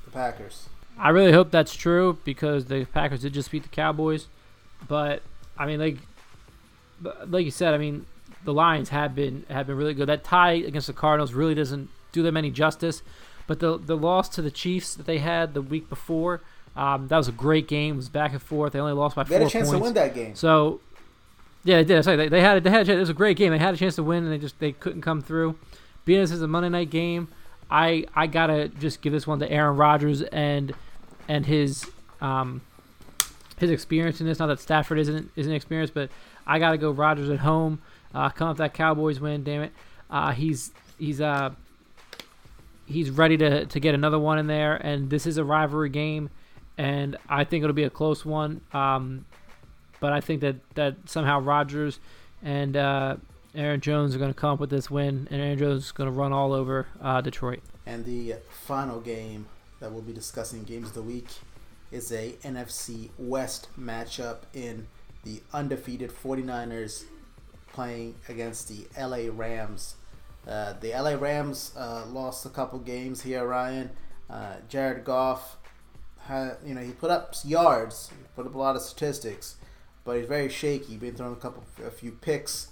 [0.04, 0.68] the Packers.
[1.00, 4.28] I really hope that's true because the Packers did just beat the Cowboys.
[4.88, 5.22] But
[5.58, 5.98] I mean, like,
[7.26, 8.06] like you said, I mean,
[8.44, 10.08] the Lions have been have been really good.
[10.08, 13.02] That tie against the Cardinals really doesn't do them any justice.
[13.48, 16.41] But the the loss to the Chiefs that they had the week before,
[16.76, 17.93] um, that was a great game.
[17.96, 18.74] It was back and forth.
[18.74, 19.80] They only lost by They four had a chance points.
[19.80, 20.36] to win that game.
[20.36, 20.82] So,
[21.63, 22.04] yeah, they did.
[22.04, 22.98] Say they, they had they had a chance.
[22.98, 23.52] It was a great game.
[23.52, 25.58] They had a chance to win, and they just they couldn't come through.
[26.06, 27.30] Being this is a Monday night game,
[27.72, 30.74] I I gotta just give this one to Aaron Rodgers and
[31.30, 31.86] and his
[32.22, 32.62] um
[33.58, 34.39] his experience in this.
[34.39, 36.10] Not that Stafford isn't isn't experienced, but
[36.46, 37.80] I gotta go Rodgers at home.
[38.13, 39.72] Uh, come off that Cowboys win, damn it.
[40.10, 41.52] Uh, he's he's uh
[42.88, 46.30] he's ready to to get another one in there, and this is a rivalry game,
[46.78, 48.62] and I think it'll be a close one.
[48.73, 49.26] Um,
[50.00, 52.00] but I think that that somehow Rodgers
[52.41, 53.17] and uh,
[53.54, 56.08] Aaron Jones are going to come up with this win, and Aaron Jones is going
[56.08, 57.62] to run all over uh, Detroit.
[57.86, 59.47] And the final game
[59.80, 61.28] that we'll be discussing games of the week
[61.91, 64.88] is a NFC West matchup in
[65.23, 67.06] the undefeated 49ers
[67.71, 69.95] playing against the LA Rams.
[70.48, 73.90] Uh, the LA Rams uh, lost a couple games here, Ryan.
[74.30, 75.58] Uh, Jared Goff,
[76.22, 79.58] had, you know, he put up yards, put up a lot of statistics,
[80.06, 80.96] but he's very shaky.
[80.98, 82.68] Been throwing a couple, a few picks.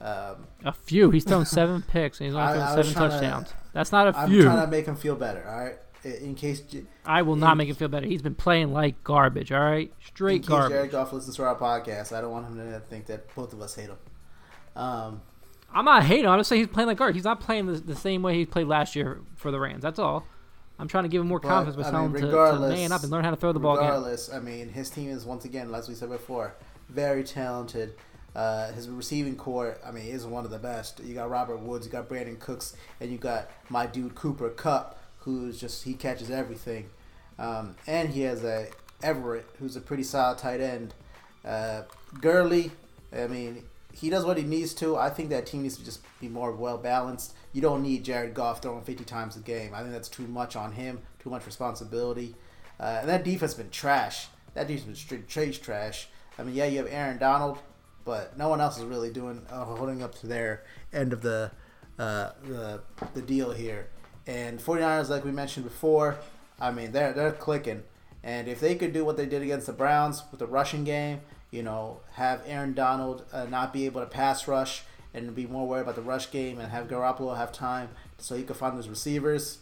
[0.00, 1.10] Um, A few.
[1.10, 3.54] He's thrown seven picks, and he's only I- thrown I seven trying to- touchdowns.
[3.72, 4.38] That's not a I'm few.
[4.40, 5.46] I'm trying to make him feel better.
[5.48, 6.62] All right, In- in case
[7.04, 8.06] I will not make him feel better.
[8.06, 9.52] He's been playing like garbage.
[9.52, 10.70] All right, in straight case garbage.
[10.76, 13.60] Jared Goff listens to our podcast, I don't want him to think that both of
[13.60, 13.98] us hate him.
[14.74, 15.22] Um,
[15.72, 16.26] I'm not hating.
[16.26, 17.16] I'm just saying he's playing like garbage.
[17.16, 19.82] He's not playing the, the same way he played last year for the Rams.
[19.82, 20.26] That's all.
[20.78, 23.02] I'm trying to give him more But, confidence by telling him to, to man up
[23.02, 23.86] and learn how to throw the ball again.
[23.86, 26.54] regardless, I mean, his team is once again, as we said before,
[26.88, 27.94] very talented.
[28.34, 31.00] Uh, his receiving corps, I mean, is one of the best.
[31.04, 34.98] You got Robert Woods, you got Brandin Cooks, and you got my dude Cooper Kupp,
[35.18, 36.88] who's just he catches everything.
[37.38, 38.68] Um, and he has a
[39.02, 40.94] Everett, who's a pretty solid tight end.
[41.44, 41.82] Uh,
[42.20, 42.70] Gurley,
[43.12, 43.64] I mean,
[44.00, 44.96] he does what he needs to.
[44.96, 47.34] I think that team needs to just be more well balanced.
[47.52, 49.74] You don't need Jared Goff throwing 50 times a game.
[49.74, 52.34] I think that's too much on him, too much responsibility.
[52.78, 54.28] Uh, and that defense has been trash.
[54.54, 56.08] That defense has been straight trash.
[56.38, 57.58] I mean, yeah, you have Aaron Donald,
[58.06, 61.50] but no one else is really doing uh, holding up to their end of the
[61.98, 62.80] uh, the
[63.12, 63.88] the deal here.
[64.26, 66.16] And 49ers, like we mentioned before,
[66.58, 67.82] I mean, they're they're clicking.
[68.22, 71.20] And if they could do what they did against the Browns with the rushing game,
[71.50, 74.82] you know, have Aaron Donald uh, not be able to pass rush
[75.12, 78.42] and be more worried about the rush game and have Garoppolo have time so he
[78.42, 79.58] could find those receivers.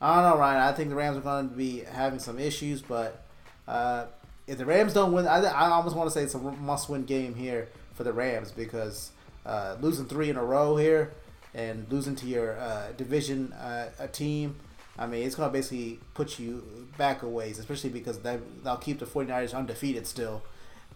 [0.00, 0.60] I don't know, Ryan.
[0.60, 3.24] I think the Rams are going to be having some issues, but
[3.66, 4.06] uh,
[4.46, 7.34] if the Rams don't win, I, I almost want to say it's a must-win game
[7.34, 9.10] here for the Rams because
[9.44, 11.12] uh, losing three in a row here
[11.54, 14.56] and losing to your uh, division uh, a team,
[14.98, 18.76] I mean, it's going to basically put you back a ways, especially because they, they'll
[18.76, 20.42] keep the 49ers undefeated still.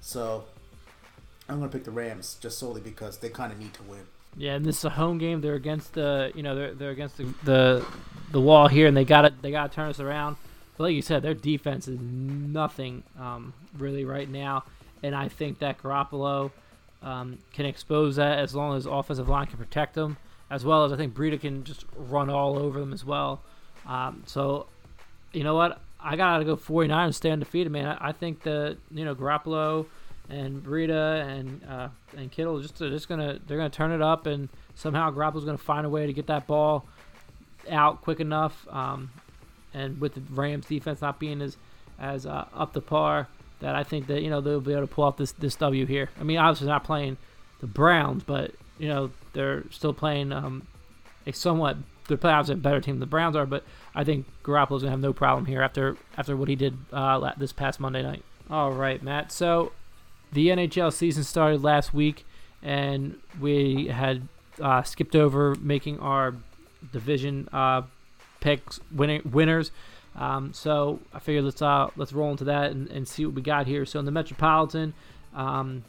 [0.02, 0.44] So
[1.48, 4.00] I'm going to pick the Rams just solely because they kind of need to win.
[4.36, 5.40] Yeah, and this is a home game.
[5.40, 7.86] They're against the, you know, they're they're against the the,
[8.30, 10.36] the wall here, and they got to they got to turn us around.
[10.76, 14.64] But like you said, their defense is nothing um, really right now,
[15.02, 16.50] and I think that Garoppolo
[17.02, 20.16] um, can expose that as long as offensive line can protect them,
[20.50, 23.42] as well as I think Breida can just run all over them as well.
[23.86, 24.66] Um, so,
[25.32, 25.78] you know what?
[26.02, 27.86] I gotta go 49 and stay undefeated, man.
[27.86, 29.86] I, I think that you know Garoppolo
[30.28, 34.26] and Breida and uh, and Kittle just they're just gonna they're gonna turn it up
[34.26, 36.86] and somehow Garoppolo's gonna find a way to get that ball
[37.70, 38.66] out quick enough.
[38.70, 39.10] Um,
[39.74, 41.56] and with the Rams defense not being as
[41.98, 43.28] as uh, up to par,
[43.60, 45.86] that I think that you know they'll be able to pull off this this W
[45.86, 46.10] here.
[46.20, 47.16] I mean, obviously not playing
[47.60, 50.66] the Browns, but you know they're still playing um,
[51.26, 51.76] a somewhat
[52.12, 54.90] they're playing obviously a better team than the Browns are, but I think Garoppolo's gonna
[54.90, 58.22] have no problem here after after what he did uh, this past Monday night.
[58.50, 59.32] All right, Matt.
[59.32, 59.72] So
[60.32, 62.24] the NHL season started last week,
[62.62, 64.28] and we had
[64.60, 66.34] uh, skipped over making our
[66.92, 67.82] division uh,
[68.40, 69.70] picks winning, winners.
[70.14, 73.42] Um, so I figured let's uh, let's roll into that and, and see what we
[73.42, 73.86] got here.
[73.86, 74.92] So in the Metropolitan,
[75.34, 75.84] um,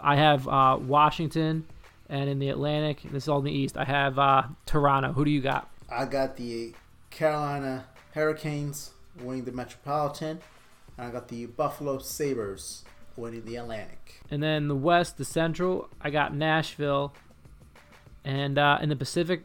[0.00, 1.66] I have uh, Washington,
[2.08, 3.76] and in the Atlantic, this is all in the East.
[3.76, 5.12] I have uh, Toronto.
[5.12, 5.70] Who do you got?
[5.90, 6.74] I got the
[7.10, 8.90] Carolina Hurricanes
[9.20, 10.40] winning the Metropolitan.
[10.96, 12.84] And I got the Buffalo Sabres
[13.16, 14.20] winning the Atlantic.
[14.30, 17.12] And then the West, the Central, I got Nashville.
[18.24, 19.44] And uh, in the Pacific,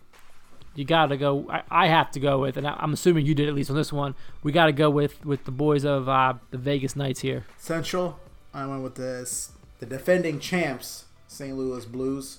[0.76, 1.48] you got to go.
[1.50, 3.76] I, I, have to go with, and I, am assuming you did at least on
[3.76, 4.16] this one.
[4.44, 7.46] We got to go with with the boys of uh, the Vegas Knights here.
[7.58, 8.18] Central,
[8.54, 11.58] I went with this the defending champs, St.
[11.58, 12.38] Louis Blues,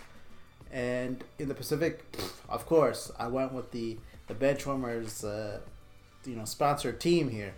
[0.73, 2.05] and in the Pacific,
[2.49, 5.59] of course, I went with the the Benchwarmers, uh,
[6.25, 7.55] you know, sponsored team here,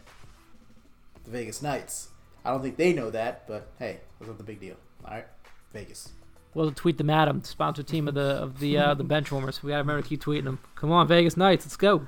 [1.25, 2.09] the Vegas Knights.
[2.45, 4.77] I don't think they know that, but hey, that's not the big deal.
[5.05, 5.27] All right,
[5.73, 6.13] Vegas.
[6.55, 7.43] We'll tweet them at them.
[7.45, 9.63] Sponsor team of the of the uh, the benchwarmers.
[9.63, 10.59] We gotta remember to keep tweeting them.
[10.75, 12.07] Come on, Vegas Knights, let's go.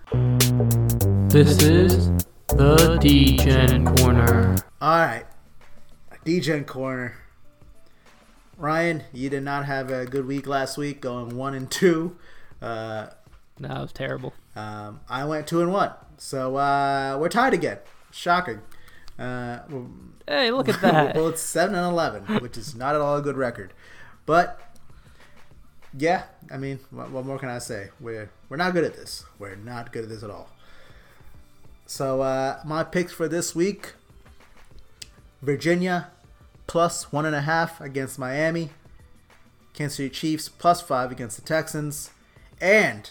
[1.29, 2.09] This is
[2.49, 4.57] the Degen Corner.
[4.81, 5.25] All right,
[6.25, 7.17] Degen Corner.
[8.57, 12.17] Ryan, you did not have a good week last week, going one and two.
[12.63, 13.09] Uh,
[13.59, 14.33] no, it was terrible.
[14.55, 17.79] Um, I went two and one, so uh, we're tied again.
[18.13, 18.61] Shocking.
[19.19, 19.61] Uh,
[20.27, 21.15] hey, look at that.
[21.17, 23.73] well, it's seven and eleven, which is not at all a good record.
[24.25, 24.61] But
[25.97, 27.91] yeah, I mean, what, what, more can I say?
[28.01, 29.25] We're we're not good at this.
[29.39, 30.49] We're not good at this at all.
[31.87, 33.95] So uh, my picks for this week:
[35.43, 36.11] Virginia
[36.67, 38.71] plus one and a half against Miami,
[39.73, 42.11] Kansas City Chiefs plus five against the Texans,
[42.61, 43.11] and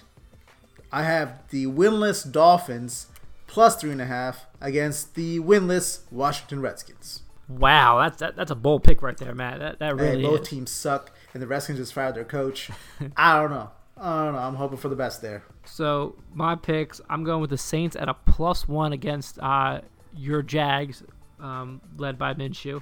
[0.92, 3.08] I have the winless Dolphins
[3.48, 7.22] plus three and a half against the winless Washington Redskins.
[7.50, 9.60] Wow, that's that, that's a bold pick right there, Matt.
[9.60, 10.22] That that really.
[10.22, 10.48] Hey, both is.
[10.48, 12.72] teams suck, and the Redskins just fired their coach.
[13.18, 13.70] I don't know.
[13.98, 14.40] I don't know.
[14.40, 15.44] I'm hoping for the best there.
[15.66, 19.82] So my picks, I'm going with the Saints at a plus one against uh,
[20.16, 21.04] your Jags,
[21.40, 22.82] um, led by Minshew.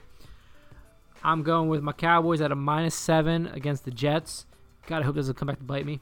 [1.24, 4.46] I'm going with my Cowboys at a minus seven against the Jets.
[4.88, 6.00] God, I hope this doesn't come back to bite me.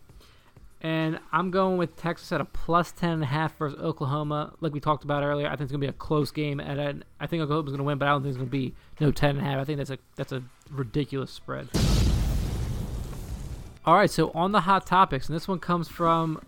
[0.82, 4.54] And I'm going with Texas at a plus 10.5 versus Oklahoma.
[4.62, 6.62] Like we talked about earlier, I think it's to be a close game.
[6.62, 9.44] And I, think Oklahoma's to win, but I don't think it's to be no 10.5.
[9.44, 11.68] I think that's a, that's a ridiculous spread.
[13.86, 16.42] All right, so on the hot topics, and this one comes from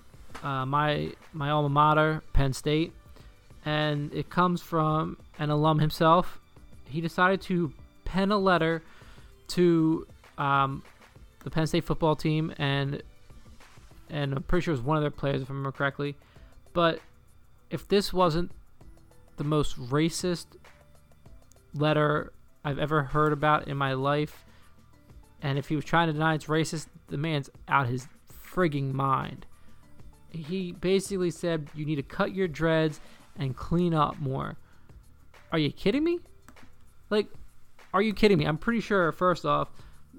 [0.43, 2.93] uh, my my alma mater, Penn State,
[3.65, 6.39] and it comes from an alum himself.
[6.85, 7.73] He decided to
[8.11, 8.83] pen a letter
[9.47, 10.05] to
[10.37, 10.83] um,
[11.43, 13.01] the Penn State football team and
[14.09, 16.15] and I'm pretty sure it was one of their players, if I remember correctly.
[16.73, 16.99] But
[17.69, 18.51] if this wasn't
[19.37, 20.47] the most racist
[21.73, 22.33] letter
[22.65, 24.43] I've ever heard about in my life,
[25.41, 28.07] And if he was trying to deny it's racist, the man's out his
[28.53, 29.45] frigging mind.
[30.29, 32.99] He basically said you need to cut your dreads
[33.37, 34.57] and clean up more.
[35.51, 36.19] Are you kidding me?
[37.09, 37.27] Like,
[37.93, 38.45] are you kidding me?
[38.45, 39.69] I'm pretty sure, first off,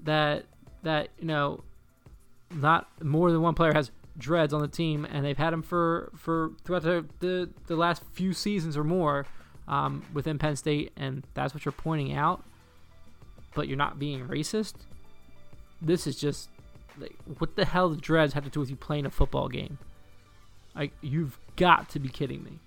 [0.03, 0.45] that
[0.83, 1.63] that you know,
[2.51, 6.11] not more than one player has dreads on the team, and they've had them for
[6.15, 9.25] for throughout the the, the last few seasons or more
[9.67, 12.43] um, within Penn State, and that's what you're pointing out.
[13.55, 14.73] But you're not being racist.
[15.81, 16.49] This is just
[16.97, 19.77] like, what the hell do dreads have to do with you playing a football game?
[20.75, 22.59] Like, you've got to be kidding me.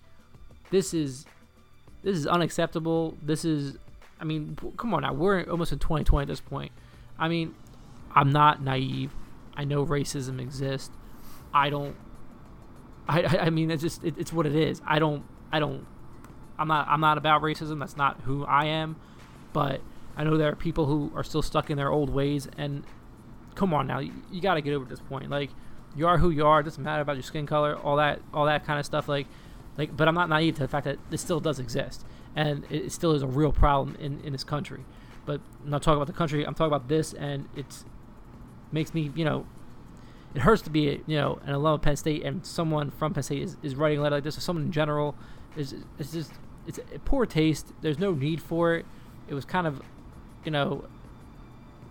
[0.71, 1.27] This is
[2.03, 3.17] this is unacceptable.
[3.21, 3.79] This is,
[4.21, 5.13] I mean, come on now.
[5.13, 6.73] We're almost in 2020 at this point.
[7.19, 7.55] I mean,
[8.15, 9.13] I'm not naive.
[9.57, 10.91] I know racism exists.
[11.53, 11.97] I don't.
[13.09, 14.81] I, I, mean, it's just it, it's what it is.
[14.87, 15.25] I don't.
[15.53, 15.87] I don't.
[16.59, 16.89] I'm not.
[16.89, 17.79] I'm not about racism.
[17.79, 18.97] That's not who I am.
[19.53, 19.81] But
[20.17, 22.49] I know there are people who are still stuck in their old ways.
[22.57, 22.85] And
[23.55, 25.31] come on now, you, you got to get over this point.
[25.31, 25.51] Like,
[25.95, 26.61] you are who you are.
[26.61, 27.77] It doesn't matter about your skin color.
[27.77, 28.21] All that.
[28.35, 29.09] All that kind of stuff.
[29.09, 29.27] Like,
[29.79, 29.97] like.
[29.97, 32.05] But I'm not naive to the fact that this still does exist,
[32.37, 34.85] and it, still is a real problem in in this country.
[35.25, 36.47] But I'm not talking about the country.
[36.47, 37.67] I'm talking about this, and it
[38.71, 39.47] makes me, you know,
[40.35, 43.25] it hurts to be, you know, an alum of Penn State and someone from Penn
[43.25, 45.17] State is, is writing a letter like this, or someone in general.
[45.57, 46.33] Is it's just
[46.67, 47.73] it's poor taste.
[47.81, 48.87] There's no need for it.
[49.29, 49.83] It was kind of,
[50.45, 50.85] you know,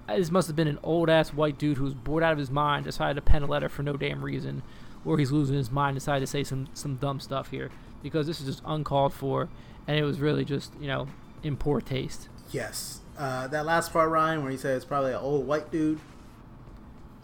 [0.07, 2.51] this must have been an old ass white dude who was bored out of his
[2.51, 4.61] mind, decided to pen a letter for no damn reason,
[5.03, 7.71] or he's losing his mind, decided to say some some dumb stuff here
[8.05, 9.49] because this is just uncalled for,
[9.87, 11.07] and it was really just you know
[11.43, 12.29] in poor taste.
[12.51, 13.01] Yes.
[13.17, 15.99] Uh, that last part, Ryan, where he said it's probably an old white dude.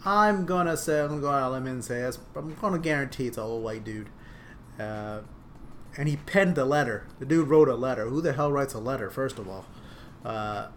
[0.06, 3.28] I'm gonna say I'm gonna go out on a limb and say I'm gonna guarantee
[3.28, 4.10] it's an old white dude.
[4.80, 5.22] Uh,
[5.98, 7.08] and he penned the letter.
[7.20, 8.08] The dude wrote a letter.
[8.08, 9.10] Who the hell writes a letter?
[9.10, 9.66] First of all,
[10.24, 10.70] uh,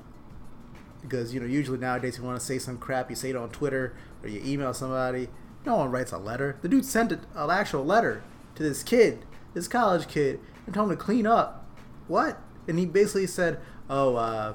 [1.01, 3.51] because you know usually nowadays you want to say some crap, you say it on
[3.51, 5.29] Twitter or you email somebody.
[5.65, 6.59] No one writes a letter.
[6.63, 8.23] The dude sent an actual letter
[8.57, 11.64] to this kid, this college kid, and told him to clean up.
[12.09, 12.41] What?
[12.69, 14.55] And he basically said, "Oh, uh,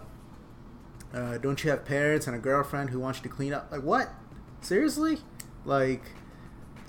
[1.14, 3.72] uh, don't you have parents and a girlfriend who wants you to clean up?
[3.72, 4.10] Like what?
[4.62, 5.20] Seriously?
[5.66, 6.04] Like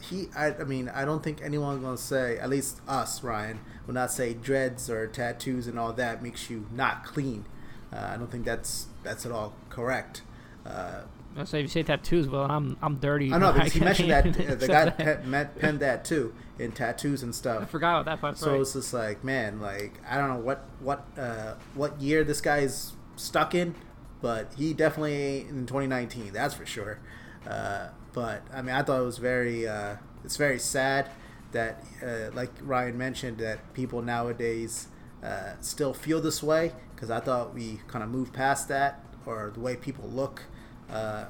[0.01, 0.29] he?
[0.37, 2.39] I, I mean, I don't think anyone's gonna say.
[2.39, 6.67] At least us, Ryan, will not say dreads or tattoos and all that makes you
[6.73, 7.47] not clean.
[7.93, 10.23] Uh, I don't think that's that's at all correct.
[10.67, 11.03] Uh,
[11.37, 13.33] I say if you say tattoos, well, I'm I'm dirty.
[13.33, 14.99] I know because he mentioned that uh, the guy that.
[14.99, 17.63] pe- met, penned that too in tattoos and stuff.
[17.63, 18.39] I forgot about that part.
[18.39, 18.61] So right.
[18.61, 22.59] it's just like, man, like I don't know what what uh, what year this guy
[22.59, 23.75] is stuck in,
[24.21, 26.33] but he definitely ain't in 2019.
[26.33, 27.01] That's for sure.
[27.49, 31.11] Uh, but I mean, I thought it was very uh, it's very sad
[31.53, 34.89] that, uh, like Ryan mentioned, that people nowadays
[35.23, 36.73] uh, still feel this way.
[36.95, 40.43] Because I thought we kind of moved past that, or the way people look
[40.91, 41.27] uh,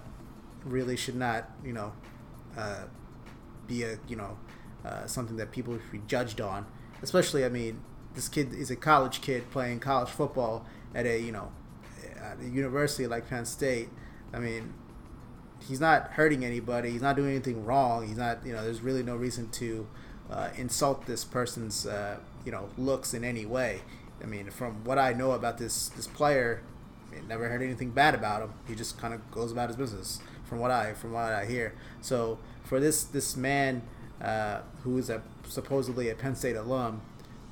[0.65, 1.93] really should not, you know,
[2.59, 2.85] uh,
[3.69, 4.37] be a you know
[4.85, 6.67] uh, something that people should be judged on.
[7.03, 7.81] Especially, I mean,
[8.15, 10.65] this kid is a college kid playing college football
[10.95, 11.53] at a you know
[12.17, 13.89] at a university like Penn State.
[14.33, 14.75] I mean,
[15.67, 16.91] he's not hurting anybody.
[16.91, 18.07] He's not doing anything wrong.
[18.07, 18.63] He's not you know.
[18.63, 19.87] There's really no reason to
[20.31, 23.83] uh, insult this person's uh, you know looks in any way.
[24.23, 26.63] I mean, from what I know about this this player,
[27.09, 28.53] I mean, never heard anything bad about him.
[28.69, 31.75] He just kind of goes about his business, from what I from what I hear.
[32.01, 33.83] So for this this man
[34.21, 37.03] uh, who is a supposedly a Penn State alum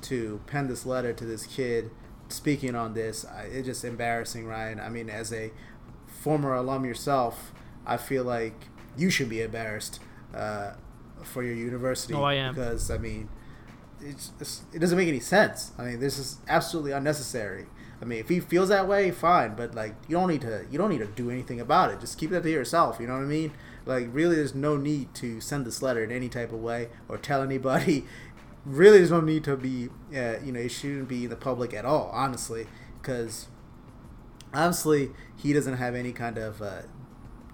[0.01, 1.91] to pen this letter to this kid
[2.29, 4.79] speaking on this, I, it's just embarrassing, Ryan.
[4.79, 5.51] I mean, as a
[6.07, 7.51] former alum yourself,
[7.85, 8.53] I feel like
[8.97, 9.99] you should be embarrassed
[10.33, 10.73] uh,
[11.23, 12.13] for your university.
[12.13, 12.53] Oh, I am.
[12.53, 13.29] because I mean,
[14.01, 15.71] it's, it's, it doesn't make any sense.
[15.77, 17.65] I mean, this is absolutely unnecessary.
[18.01, 20.77] I mean, if he feels that way, fine, but like you don't need to you
[20.77, 21.99] don't need to do anything about it.
[21.99, 22.97] Just keep that to yourself.
[22.99, 23.51] You know what I mean?
[23.89, 27.17] Like really, there's no need to send this letter in any type of way or
[27.17, 28.05] tell anybody.
[28.65, 29.87] Really, there's no need to be.
[30.13, 32.11] Uh, you know, it shouldn't be in the public at all.
[32.13, 32.67] Honestly,
[33.01, 33.47] because
[34.53, 36.81] honestly, he doesn't have any kind of uh,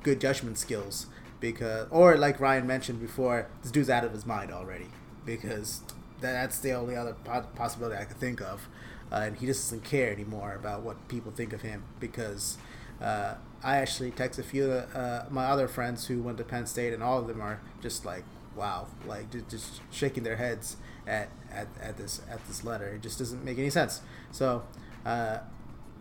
[0.02, 1.06] good judgment skills.
[1.40, 4.88] Because, or like Ryan mentioned before, this dude's out of his mind already.
[5.26, 5.84] Because
[6.20, 7.14] that's the only other
[7.56, 8.68] possibility I could think of.
[9.12, 12.58] Uh, and he just doesn't care anymore about what people think of him because
[13.02, 16.66] uh, I actually text a few of uh, my other friends who went to Penn
[16.66, 18.24] State, and all of them are just like,
[18.56, 20.78] "Wow!" Like just, shaking their heads
[21.08, 22.90] at, at, at this at this letter.
[22.90, 24.02] It just doesn't make any sense.
[24.32, 24.64] So,
[25.06, 25.40] uh,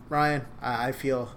[0.09, 1.35] Ryan, I, I feel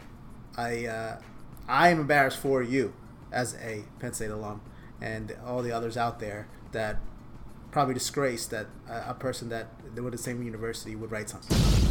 [0.56, 1.20] I uh,
[1.68, 2.94] I am embarrassed for you
[3.32, 4.60] as a Penn State alum
[5.00, 6.96] and all the others out there that
[7.70, 11.87] probably disgraced that a, a person that they were the same university would write something.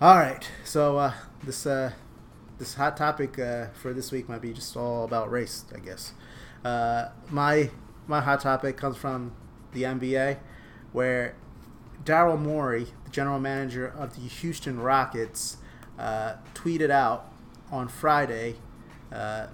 [0.00, 1.12] All right, so uh,
[1.44, 1.92] this uh,
[2.58, 6.14] this hot topic uh, for this week might be just all about race, I guess.
[6.64, 7.70] Uh, my
[8.08, 9.30] my hot topic comes from
[9.72, 10.38] the NBA,
[10.92, 11.36] where
[12.04, 15.58] Daryl Morey, the general manager of the Houston Rockets,
[15.96, 17.30] uh, tweeted out
[17.70, 18.56] on Friday,
[19.12, 19.46] uh,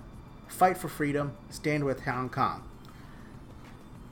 [0.48, 2.62] "Fight for freedom, stand with Hong Kong."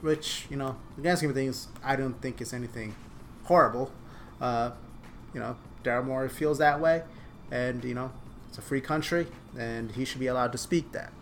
[0.02, 2.94] Which you know, the grand scheme of things, I don't think is anything
[3.44, 3.90] horrible.
[5.34, 7.02] You know, Daryl feels that way,
[7.50, 8.12] and you know,
[8.48, 9.26] it's a free country,
[9.58, 11.12] and he should be allowed to speak that.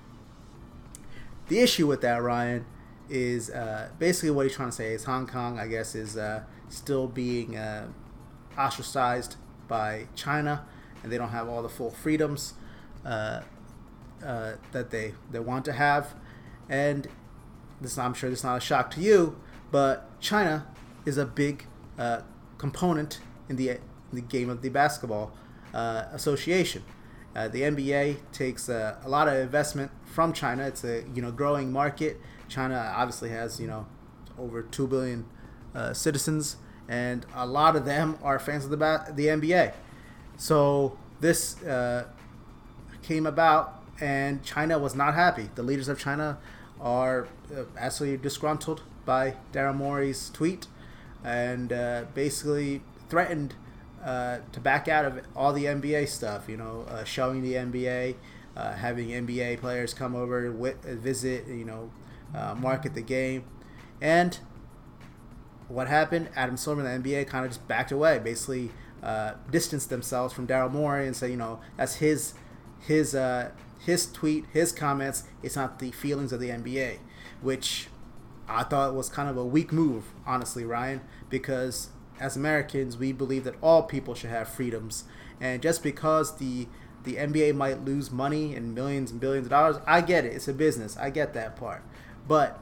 [1.48, 2.66] The issue with that, Ryan,
[3.09, 6.42] is uh, basically what he's trying to say is Hong Kong, I guess, is uh,
[6.68, 7.88] still being uh,
[8.59, 9.36] ostracized
[9.68, 10.64] by China,
[11.02, 12.54] and they don't have all the full freedoms
[13.04, 13.42] uh,
[14.24, 16.14] uh, that they they want to have.
[16.68, 17.09] And
[17.80, 19.36] this, I'm sure, this is not a shock to you,
[19.70, 20.66] but China
[21.04, 21.64] is a big
[21.98, 22.22] uh,
[22.59, 23.78] component in the
[24.12, 25.32] the game of the basketball
[25.74, 26.82] association.
[27.36, 30.66] Uh, the NBA takes uh, a lot of investment from China.
[30.66, 32.18] It's a you know growing market.
[32.48, 33.86] China obviously has you know
[34.38, 35.26] over two billion
[35.74, 36.57] uh, citizens,
[36.88, 39.74] and a lot of them are fans of the ba- the NBA.
[40.38, 42.07] So this uh,
[43.02, 45.50] came about, and China was not happy.
[45.57, 46.38] The leaders of China
[46.80, 50.68] are uh, absolutely disgruntled by Daryl Morey's tweet,
[51.22, 52.80] and uh, basically
[53.11, 53.57] threatened
[54.07, 56.48] uh, to back out of all the NBA stuff.
[56.48, 58.16] You know, uh, showing the NBA,
[58.57, 61.90] uh, having NBA players come over, wi- visit, you know,
[62.34, 63.44] uh, market the game,
[64.00, 64.38] and
[65.68, 66.28] what happened?
[66.36, 68.70] Adam Silver and the NBA kind of just backed away, basically
[69.02, 72.34] uh, distanced themselves from Daryl Morey and said, you know, that's his
[72.80, 73.16] his
[73.86, 75.24] his tweet, his comments.
[75.42, 76.98] It's not the feelings of the NBA,
[77.42, 77.88] which
[78.48, 81.90] I thought was kind of a weak move, honestly, Ryan, because
[82.21, 85.05] as Americans, we believe that all people should have freedoms.
[85.41, 86.67] And just because the
[87.05, 90.33] the NBA might lose money and millions and billions of dollars, I get it.
[90.33, 90.97] It's a business.
[90.97, 91.85] I get that part.
[92.27, 92.59] But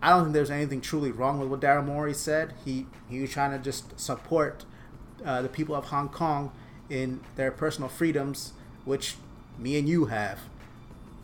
[0.00, 2.54] I don't think there's anything truly wrong with what Daryl Morey said.
[2.64, 4.64] He he was trying to just support
[5.24, 6.52] uh, the people of Hong Kong
[6.88, 8.52] in their personal freedoms,
[8.84, 9.16] which
[9.58, 10.40] me and you have.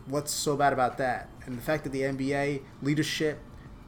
[0.05, 1.29] What's so bad about that?
[1.45, 3.39] And the fact that the NBA leadership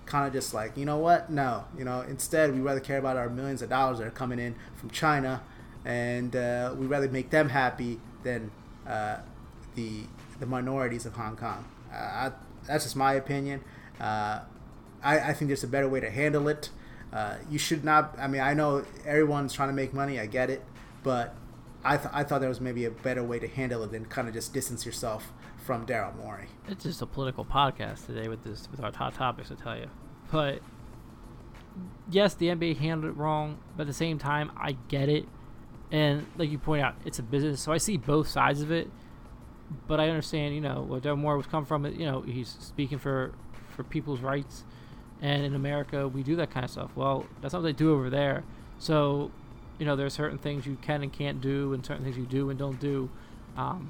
[0.05, 1.29] kind of just like, you know what?
[1.29, 4.39] No, you know, instead we rather care about our millions of dollars that are coming
[4.39, 5.41] in from China,
[5.83, 8.51] and uh, we rather make them happy than
[8.87, 9.17] uh,
[9.75, 10.01] the
[10.39, 11.65] the minorities of Hong Kong.
[11.91, 12.31] Uh, I,
[12.67, 13.63] that's just my opinion.
[13.99, 14.41] Uh,
[15.03, 16.69] I, I think there's a better way to handle it.
[17.13, 18.15] Uh, you should not.
[18.19, 20.19] I mean, I know everyone's trying to make money.
[20.19, 20.63] I get it,
[21.03, 21.35] but
[21.83, 24.27] I, th- I thought there was maybe a better way to handle it than kind
[24.27, 25.31] of just distance yourself
[25.65, 26.45] from Daryl Morey.
[26.67, 29.87] It's just a political podcast today with this with our hot topics, I tell you.
[30.31, 30.61] But
[32.09, 35.27] yes, the NBA handled it wrong, but at the same time, I get it.
[35.91, 38.89] And like you point out, it's a business, so I see both sides of it.
[39.87, 41.85] But I understand, you know, where Daryl Morey was come from.
[41.85, 43.33] You know, he's speaking for
[43.75, 44.63] for people's rights,
[45.19, 46.91] and in America, we do that kind of stuff.
[46.95, 48.43] Well, that's not what they do over there.
[48.77, 49.31] So,
[49.79, 52.27] you know, there are certain things you can and can't do, and certain things you
[52.27, 53.09] do and don't do.
[53.57, 53.89] Um,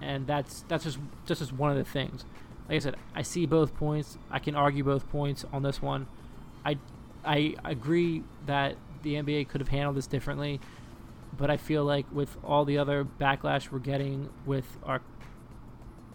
[0.00, 2.24] and that's that's just just one of the things.
[2.68, 4.16] Like I said, I see both points.
[4.30, 6.06] I can argue both points on this one.
[6.64, 6.78] I
[7.24, 10.60] I agree that the NBA could have handled this differently,
[11.36, 15.00] but I feel like with all the other backlash we're getting with our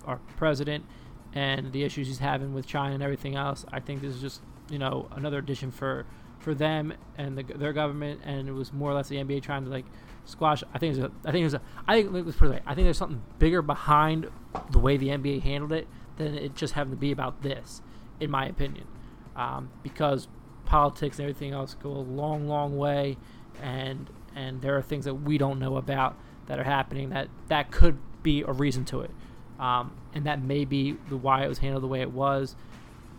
[0.06, 0.86] our president
[1.34, 4.42] and the issues he's having with China and everything else, I think this is just
[4.70, 6.06] you know another addition for
[6.40, 9.66] for them and the, their government, and it was more or less the NBA trying
[9.66, 9.86] to like
[10.26, 10.64] squash.
[10.74, 12.62] I think there's a, I think there's a, I think let's put it away.
[12.66, 14.30] I think there's something bigger behind
[14.72, 17.82] the way the NBA handled it than it just having to be about this,
[18.20, 18.88] in my opinion,
[19.36, 20.28] um, because
[20.66, 23.18] politics and everything else go a long, long way,
[23.62, 26.18] and and there are things that we don't know about
[26.48, 29.12] that are happening that that could be a reason to it,
[29.60, 32.56] um, and that may be the why it was handled the way it was,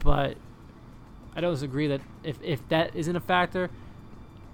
[0.01, 0.37] but
[1.35, 3.71] I don't disagree that if if that isn't a factor,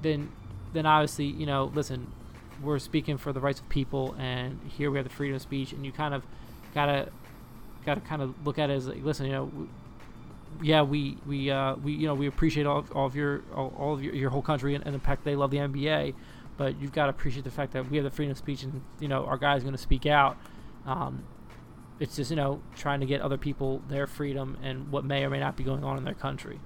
[0.03, 0.30] then
[0.72, 2.12] then obviously you know listen
[2.62, 5.72] we're speaking for the rights of people, and here we have the freedom of speech,
[5.72, 6.24] and you kind of
[6.74, 7.08] gotta
[7.84, 9.68] gotta kind of look at it as like, listen, you know, w-
[10.62, 13.74] yeah, we we uh, we you know we appreciate all, of- all of your all,
[13.78, 16.14] all of your, your whole country and, and the fact they love the NBA,
[16.56, 18.82] but you've got to appreciate the fact that we have the freedom of speech, and
[19.00, 20.36] you know our guys going to speak out.
[20.86, 21.24] Um,
[22.00, 25.30] it's just you know trying to get other people their freedom and what may or
[25.30, 26.60] may not be going on in their country.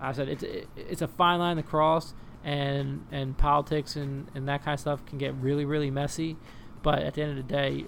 [0.00, 2.14] I said it's it, it's a fine line to cross,
[2.44, 6.36] and and politics and, and that kind of stuff can get really really messy.
[6.82, 7.86] But at the end of the day,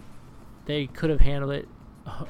[0.64, 1.68] they could have handled it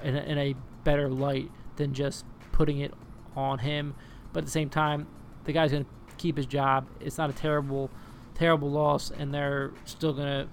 [0.02, 0.54] in a, in a
[0.84, 2.92] better light than just putting it
[3.36, 3.94] on him.
[4.32, 5.06] But at the same time,
[5.44, 5.86] the guy's gonna
[6.18, 6.88] keep his job.
[7.00, 7.90] It's not a terrible
[8.34, 10.48] terrible loss, and they're still gonna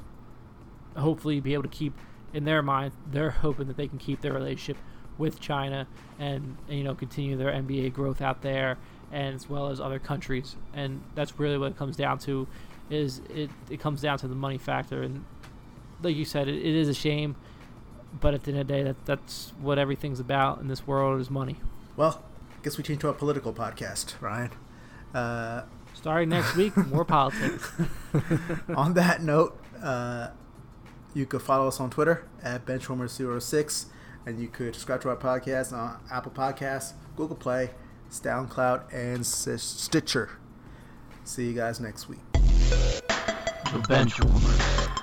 [0.96, 1.98] hopefully be able to keep
[2.34, 4.78] in their mind, they're hoping that they can keep their relationship
[5.18, 8.78] with China and, and you know continue their NBA growth out there,
[9.14, 10.56] as well as other countries.
[10.74, 12.48] And that's really what it comes down to.
[12.90, 13.50] Is it?
[13.70, 15.24] It comes down to the money factor, and
[16.02, 17.36] like you said, it, it is a shame,
[18.20, 21.22] but at the end of the day, that that's what everything's about in this world
[21.22, 21.56] is money.
[21.96, 22.24] Well,
[22.64, 24.52] guess we change to a political podcast, Ryan.
[25.14, 27.72] Uh, Starting next week, more politics.
[28.76, 30.30] on that note, uh,
[31.14, 33.86] you could follow us on Twitter at Benchwarmer06,
[34.26, 37.72] and you could subscribe to our podcast on Apple Podcasts, Google Play,
[38.14, 40.30] SoundCloud, and Stitcher.
[41.24, 42.20] See you guys next week.
[42.34, 45.03] The Benchwarmers.